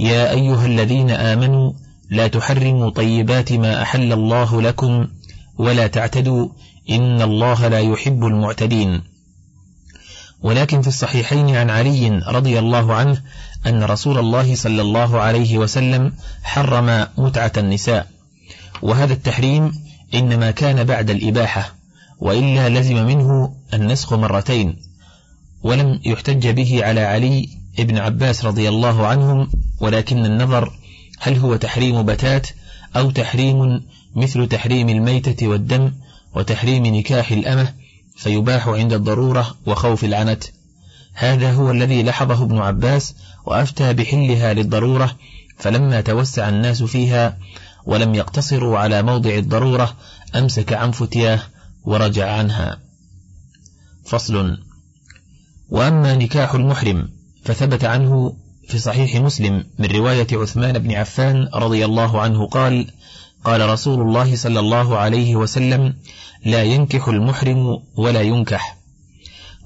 [0.00, 1.72] يا أيها الذين آمنوا
[2.10, 5.08] لا تحرموا طيبات ما أحل الله لكم
[5.58, 6.48] ولا تعتدوا
[6.90, 9.02] إن الله لا يحب المعتدين.
[10.42, 13.22] ولكن في الصحيحين عن علي رضي الله عنه
[13.66, 18.06] أن رسول الله صلى الله عليه وسلم حرم متعة النساء.
[18.82, 19.72] وهذا التحريم
[20.14, 21.74] إنما كان بعد الإباحة
[22.20, 24.76] وإلا لزم منه النسخ مرتين
[25.62, 30.72] ولم يحتج به على علي ابن عباس رضي الله عنهم ولكن النظر
[31.18, 32.48] هل هو تحريم بتات
[32.96, 33.84] أو تحريم
[34.14, 35.92] مثل تحريم الميتة والدم
[36.34, 37.74] وتحريم نكاح الأمة
[38.16, 40.44] فيباح عند الضرورة وخوف العنت.
[41.14, 43.14] هذا هو الذي لحظه ابن عباس
[43.46, 45.16] وأفتى بحلها للضرورة
[45.58, 47.38] فلما توسع الناس فيها
[47.86, 49.96] ولم يقتصروا على موضع الضرورة
[50.34, 51.40] أمسك عن فتياه
[51.84, 52.78] ورجع عنها.
[54.06, 54.58] فصل.
[55.68, 57.08] وأما نكاح المحرم
[57.44, 58.36] فثبت عنه
[58.68, 62.86] في صحيح مسلم من رواية عثمان بن عفان رضي الله عنه قال
[63.44, 65.94] قال رسول الله صلى الله عليه وسلم
[66.44, 68.76] لا ينكح المحرم ولا ينكح.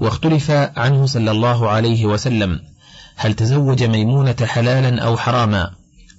[0.01, 2.61] واختلف عنه صلى الله عليه وسلم
[3.17, 5.71] هل تزوج ميمونة حلالا أو حراما؟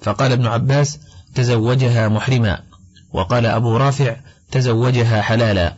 [0.02, 1.00] فقال ابن عباس
[1.36, 2.60] تزوجها محرما.
[3.13, 4.15] وقال أبو رافع
[4.52, 5.77] تزوجها حلالا.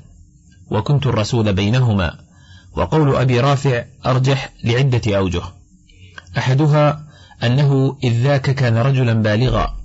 [0.72, 2.20] وكنت الرسول بينهما.
[2.76, 5.61] وقول أبي رافع أرجح لعدة أوجه.
[6.38, 7.04] أحدها
[7.44, 9.76] أنه إذ ذاك كان رجلا بالغا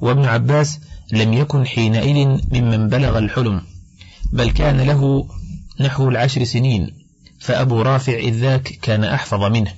[0.00, 0.80] وابن عباس
[1.12, 3.62] لم يكن حينئذ ممن بلغ الحلم
[4.32, 5.26] بل كان له
[5.80, 6.94] نحو العشر سنين
[7.40, 9.72] فأبو رافع إذ ذاك كان أحفظ منه.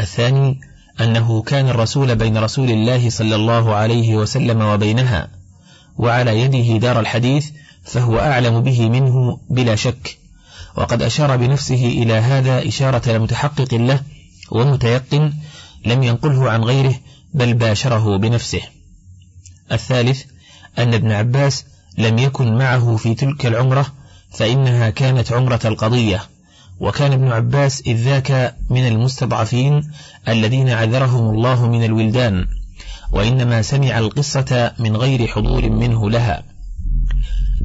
[0.00, 0.60] الثاني
[1.00, 5.28] أنه كان الرسول بين رسول الله صلى الله عليه وسلم وبينها
[5.96, 7.50] وعلى يده دار الحديث
[7.84, 10.18] فهو أعلم به منه بلا شك
[10.76, 14.00] وقد أشار بنفسه إلى هذا إشارة لمتحقق له
[14.50, 15.32] ومتيقن
[15.86, 16.94] لم ينقله عن غيره
[17.34, 18.62] بل باشره بنفسه.
[19.72, 20.24] الثالث
[20.78, 21.64] أن ابن عباس
[21.98, 23.86] لم يكن معه في تلك العمرة
[24.30, 26.22] فإنها كانت عمرة القضية.
[26.80, 29.90] وكان ابن عباس إذ ذاك من المستضعفين
[30.28, 32.46] الذين عذرهم الله من الولدان
[33.12, 36.42] وإنما سمع القصة من غير حضور منه لها.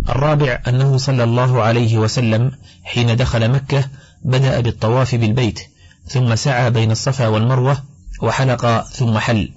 [0.10, 2.52] الرابع أنه صلى الله عليه وسلم
[2.84, 3.90] حين دخل مكة
[4.24, 5.60] بدأ بالطواف بالبيت.
[6.08, 7.84] ثم سعى بين الصفا والمروة
[8.22, 9.52] وحلق ثم حل.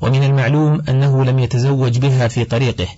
[0.00, 2.88] ومن المعلوم أنه لم يتزوج بها في طريقه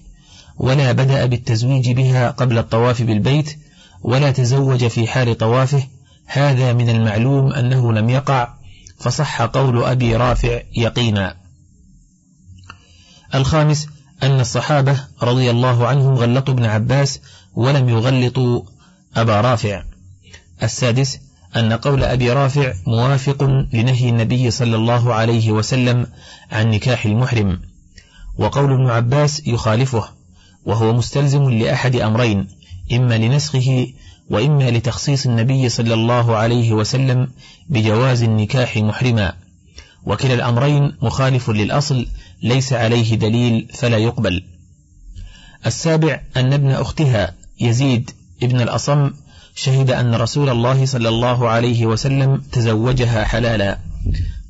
[0.56, 3.58] ولا بدأ بالتزويج بها قبل الطواف بالبيت
[4.02, 5.82] ولا تزوج في حال طوافه.
[6.26, 8.54] هذا من المعلوم أنه لم يقع
[8.98, 11.36] فصح قول أبي رافع يقينا.
[13.34, 13.88] الخامس
[14.22, 17.20] أن الصحابة رضي الله عنهم غلطوا ابن عباس
[17.54, 18.62] ولم يغلطوا
[19.16, 19.84] أبا رافع.
[20.62, 21.18] السادس
[21.56, 23.42] أن قول أبي رافع موافق
[23.72, 26.06] لنهي النبي صلى الله عليه وسلم
[26.52, 27.60] عن نكاح المحرم
[28.38, 30.08] وقول ابن عباس يخالفه
[30.64, 32.48] وهو مستلزم لأحد أمرين
[32.92, 33.86] إما لنسخه
[34.30, 37.28] وإما لتخصيص النبي صلى الله عليه وسلم
[37.68, 39.32] بجواز النكاح محرما.
[40.04, 42.06] وكلا الأمرين مخالف للأصل
[42.42, 44.42] ليس عليه دليل فلا يقبل.
[45.66, 48.10] السابع أن ابن أختها يزيد
[48.42, 49.10] ابن الأصم
[49.54, 53.78] شهد أن رسول الله صلى الله عليه وسلم تزوجها حلالا.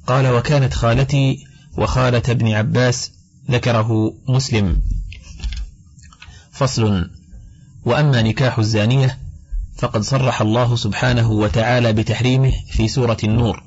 [0.07, 1.45] قال وكانت خالتي
[1.79, 3.13] وخالة ابن عباس
[3.51, 4.83] ذكره مسلم.
[6.53, 7.11] فصل
[7.85, 9.19] وأما نكاح الزانية
[9.79, 13.63] فقد صرح الله سبحانه وتعالى بتحريمه في سورة النور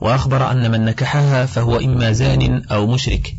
[0.00, 3.34] وأخبر أن من نكحها فهو إما زان أو مشرك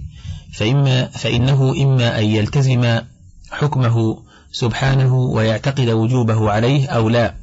[0.54, 3.00] فإما فإنه إما أن يلتزم
[3.52, 7.34] حكمه سبحانه ويعتقد وجوبه عليه أو لا.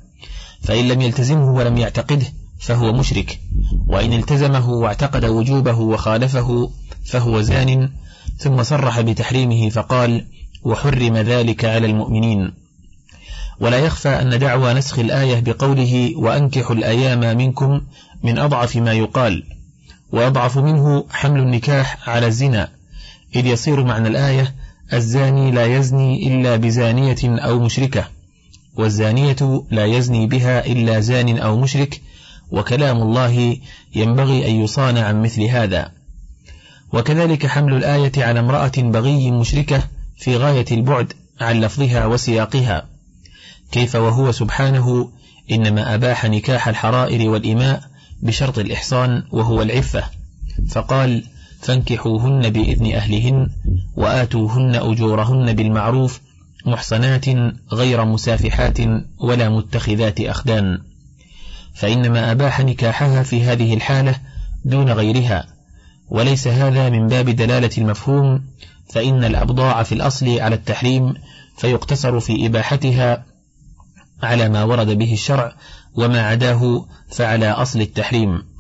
[0.63, 2.27] فإن لم يلتزمه ولم يعتقده
[2.61, 3.41] فهو مشرك.
[3.87, 6.71] وإن التزمه واعتقد وجوبه وخالفه
[7.05, 7.91] فهو زان.
[8.39, 10.25] ثم صرح بتحريمه فقال
[10.65, 12.53] وحرم ذلك على المؤمنين
[13.61, 17.81] ولا يخفى أن دعوى نسخ الآية بقوله وأنكحوا الأيام منكم
[18.23, 19.43] من أضعف ما يقال
[20.13, 22.69] وأضعف منه حمل النكاح على الزنا.
[23.37, 24.55] إذ يصير معنى الآية
[24.95, 28.09] الزاني لا يزني إلا بزانية أو مشركة
[28.77, 32.01] والزانية لا يزني بها إلا زان أو مشرك
[32.51, 33.57] وكلام الله
[33.95, 35.93] ينبغي أن يصان عن مثل هذا.
[36.93, 39.83] وكذلك حمل الآية على امرأة بغي مشركة
[40.17, 42.89] في غاية البعد عن لفظها وسياقها.
[43.73, 45.11] كيف وهو سبحانه؟
[45.51, 47.83] إنما أباح نكاح الحرائر والإماء
[48.23, 50.05] بشرط الإحصان وهو العفة.
[50.71, 51.25] فقال
[51.65, 53.49] فانكحوهن بإذن أهلهن
[53.97, 56.21] وآتوهن أجورهن بالمعروف
[56.67, 57.25] محصنات
[57.73, 58.79] غير مسافحات
[59.21, 60.79] ولا متخذات أخدان.
[61.75, 64.15] فإنما أباح نكاحها في هذه الحالة
[64.65, 65.47] دون غيرها.
[66.09, 68.45] وليس هذا من باب دلالة المفهوم
[68.93, 71.15] فإن الأبضاع في الأصل على التحريم
[71.57, 73.25] فيقتصر في إباحتها
[74.23, 75.53] على ما ورد به الشرع
[75.95, 78.54] وما عداه فعلى أصل التحريم.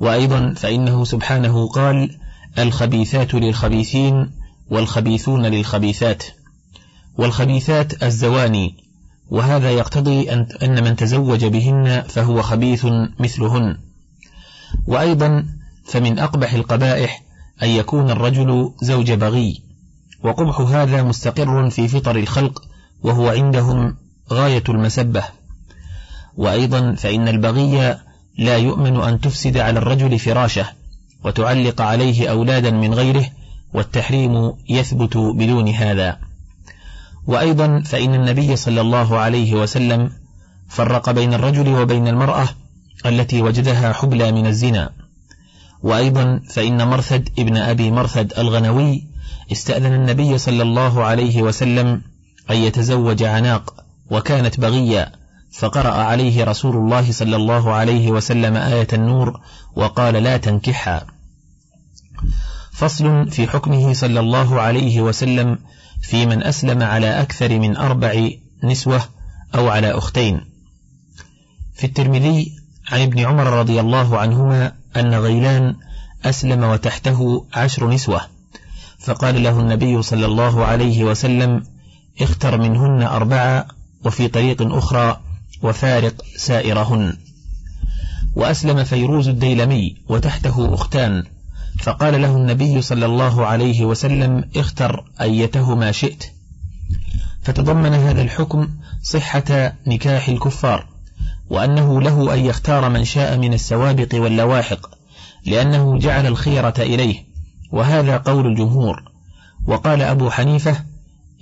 [0.00, 2.18] وأيضا فإنه سبحانه قال
[2.58, 4.30] الخبيثات للخبيثين
[4.70, 6.24] والخبيثون للخبيثات
[7.18, 8.84] والخبيثات الزواني
[9.30, 10.32] وهذا يقتضي
[10.62, 12.86] أن من تزوج بهن فهو خبيث
[13.18, 13.78] مثلهن.
[14.86, 15.46] وأيضا
[15.84, 17.22] فمن أقبح القبائح
[17.62, 19.62] أن يكون الرجل زوج بغي
[20.22, 22.62] وقبح هذا مستقر في فطر الخلق
[23.02, 23.96] وهو عندهم
[24.32, 25.24] غاية المسبة.
[26.36, 27.96] وأيضا فإن البغي
[28.38, 30.66] لا يؤمن أن تفسد على الرجل فراشه
[31.24, 33.26] وتعلق عليه أولادا من غيره
[33.74, 36.18] والتحريم يثبت بدون هذا.
[37.26, 40.10] وأيضا فإن النبي صلى الله عليه وسلم
[40.68, 42.48] فرق بين الرجل وبين المرأة
[43.06, 44.90] التي وجدها حبلى من الزنا.
[45.82, 49.04] وأيضا فإن مرثد ابن أبي مرثد الغنوي
[49.52, 52.02] استأذن النبي صلى الله عليه وسلم
[52.50, 53.74] أن يتزوج عناق
[54.10, 55.12] وكانت بغيا
[55.58, 59.40] فقرأ عليه رسول الله صلى الله عليه وسلم آية النور
[59.76, 61.06] وقال لا تنكحها
[62.72, 65.58] فصل في حكمه صلى الله عليه وسلم
[66.02, 68.28] في من أسلم على أكثر من أربع
[68.64, 69.02] نسوة
[69.54, 70.40] أو على أختين.
[71.74, 72.52] في الترمذي
[72.92, 75.76] عن ابن عمر رضي الله عنهما أن غيلان
[76.24, 78.20] أسلم وتحته عشر نسوة
[78.98, 81.62] فقال له النبي صلى الله عليه وسلم
[82.20, 83.66] اختر منهن أربعة
[84.04, 85.20] وفي طريق أخرى
[85.64, 87.16] وفارق سائرهن.
[88.36, 91.24] وأسلم فيروز الديلمي وتحته أختان.
[91.82, 96.24] فقال له النبي صلى الله عليه وسلم اختر أيتهما شئت.
[97.42, 98.68] فتضمن هذا الحكم
[99.02, 100.86] صحة نكاح الكفار
[101.50, 104.90] وأنه له أن يختار من شاء من السوابق واللواحق
[105.46, 107.24] لأنه جعل الخيرة إليه.
[107.72, 109.02] وهذا قول الجمهور.
[109.66, 110.76] وقال أبو حنيفة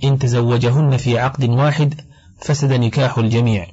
[0.03, 2.01] إن تزوجهن في عقد واحد
[2.41, 3.67] فسد نكاح الجميع.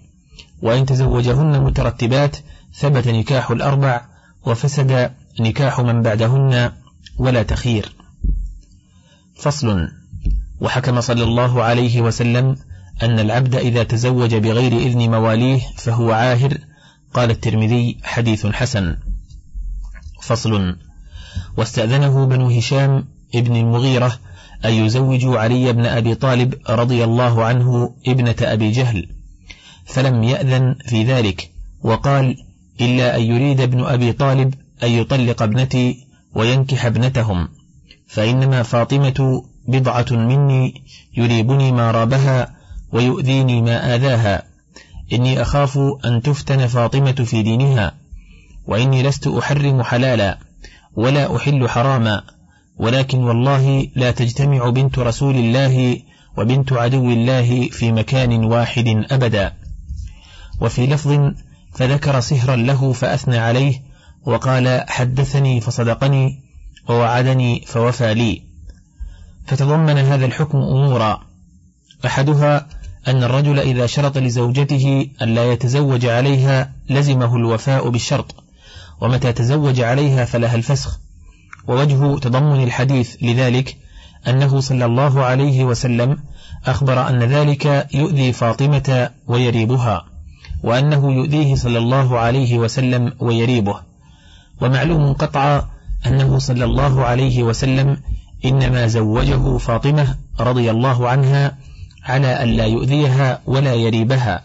[0.63, 2.37] وإن تزوجهن مترتبات
[2.75, 4.01] ثبت نكاح الأربع
[4.47, 5.11] وفسد
[5.41, 6.73] نكاح من بعدهن
[7.19, 7.93] ولا تخير.
[9.37, 9.89] فصل.
[10.61, 12.57] وحكم صلى الله عليه وسلم
[13.03, 16.59] أن العبد إذا تزوج بغير إذن مواليه فهو عاهر.
[17.15, 18.97] قال الترمذي حديث حسن.
[20.23, 20.77] فصل.
[21.57, 24.19] واستأذنه بنو هشام ابن المغيرة
[24.65, 29.20] أن يزوجوا علي بن أبي طالب رضي الله عنه ابنة أبي جهل.
[29.91, 31.51] فلم يأذن في ذلك
[31.83, 32.37] وقال
[32.81, 37.49] إلا أن يريد ابن أبي طالب أن يطلق ابنتي وينكح ابنتهم
[38.07, 40.83] فإنما فاطمة بضعة مني
[41.17, 42.55] يريبني ما رابها
[42.93, 44.43] ويؤذيني ما آذاها.
[45.13, 47.95] إني أخاف أن تفتن فاطمة في دينها
[48.67, 50.39] وإني لست أحرم حلالا
[50.95, 52.23] ولا أحل حراما
[52.77, 55.97] ولكن والله لا تجتمع بنت رسول الله
[56.39, 59.60] وبنت عدو الله في مكان واحد أبدا.
[60.61, 61.33] وفي لفظ
[61.75, 63.83] فذكر سهرا له فأثنى عليه
[64.25, 66.43] وقال حدثني فصدقني
[66.89, 68.43] ووعدني فوفى لي.
[69.47, 71.21] فتضمن هذا الحكم أمورا.
[72.07, 72.67] أحدها
[73.09, 78.35] أن الرجل إذا شرط لزوجته أن لا يتزوج عليها لزمه الوفاء بالشرط
[79.01, 80.99] ومتى تزوج عليها فلها الفسخ.
[81.69, 83.77] ووجه تضمن الحديث لذلك
[84.29, 86.19] أنه صلى الله عليه وسلم
[86.67, 90.10] أخبر أن ذلك يؤذي فاطمة ويريبها.
[90.63, 93.81] وأنه يؤذيه صلى الله عليه وسلم ويريبه.
[94.61, 95.69] ومعلوم قطعا
[96.07, 97.97] أنه صلى الله عليه وسلم
[98.45, 101.59] إنما زوجه فاطمة رضي الله عنها
[102.05, 104.43] على أن لا يؤذيها ولا يريبها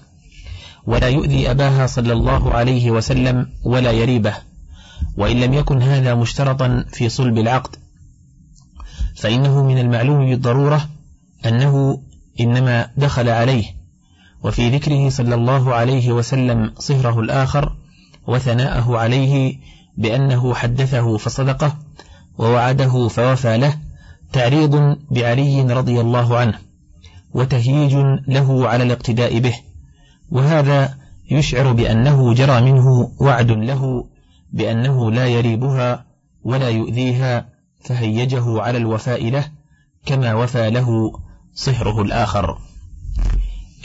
[0.87, 4.33] ولا يؤذي أباها صلى الله عليه وسلم ولا يريبه
[5.17, 7.75] وإن لم يكن هذا مشترطا في صلب العقد.
[9.15, 10.89] فإنه من المعلوم بالضرورة
[11.45, 12.01] أنه
[12.39, 13.74] إنما دخل عليه
[14.45, 17.75] وفي ذكره صلى الله عليه وسلم صهره الآخر
[18.27, 19.57] وثناءه عليه
[19.97, 21.75] بأنه حدثه فصدقه
[22.37, 23.77] ووعده فوفى له
[24.33, 26.59] تعريض بعلي رضي الله عنه
[27.33, 27.95] وتهييج
[28.27, 29.55] له على الاقتداء به
[30.31, 30.97] وهذا
[31.31, 34.07] يشعر بأنه جرى منه وعد له
[34.53, 36.05] بأنه لا يريبها
[36.43, 37.45] ولا يؤذيها
[37.83, 39.45] فهيجه على الوفاء له
[40.05, 41.11] كما وفى له
[41.53, 42.57] صهره الآخر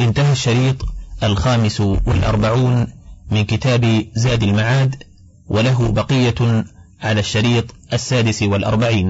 [0.01, 0.77] انتهى الشريط
[1.23, 2.87] الخامس والأربعون
[3.31, 4.95] من كتاب زاد المعاد
[5.49, 6.65] وله بقية
[7.03, 9.09] على الشريط السادس والأربعين.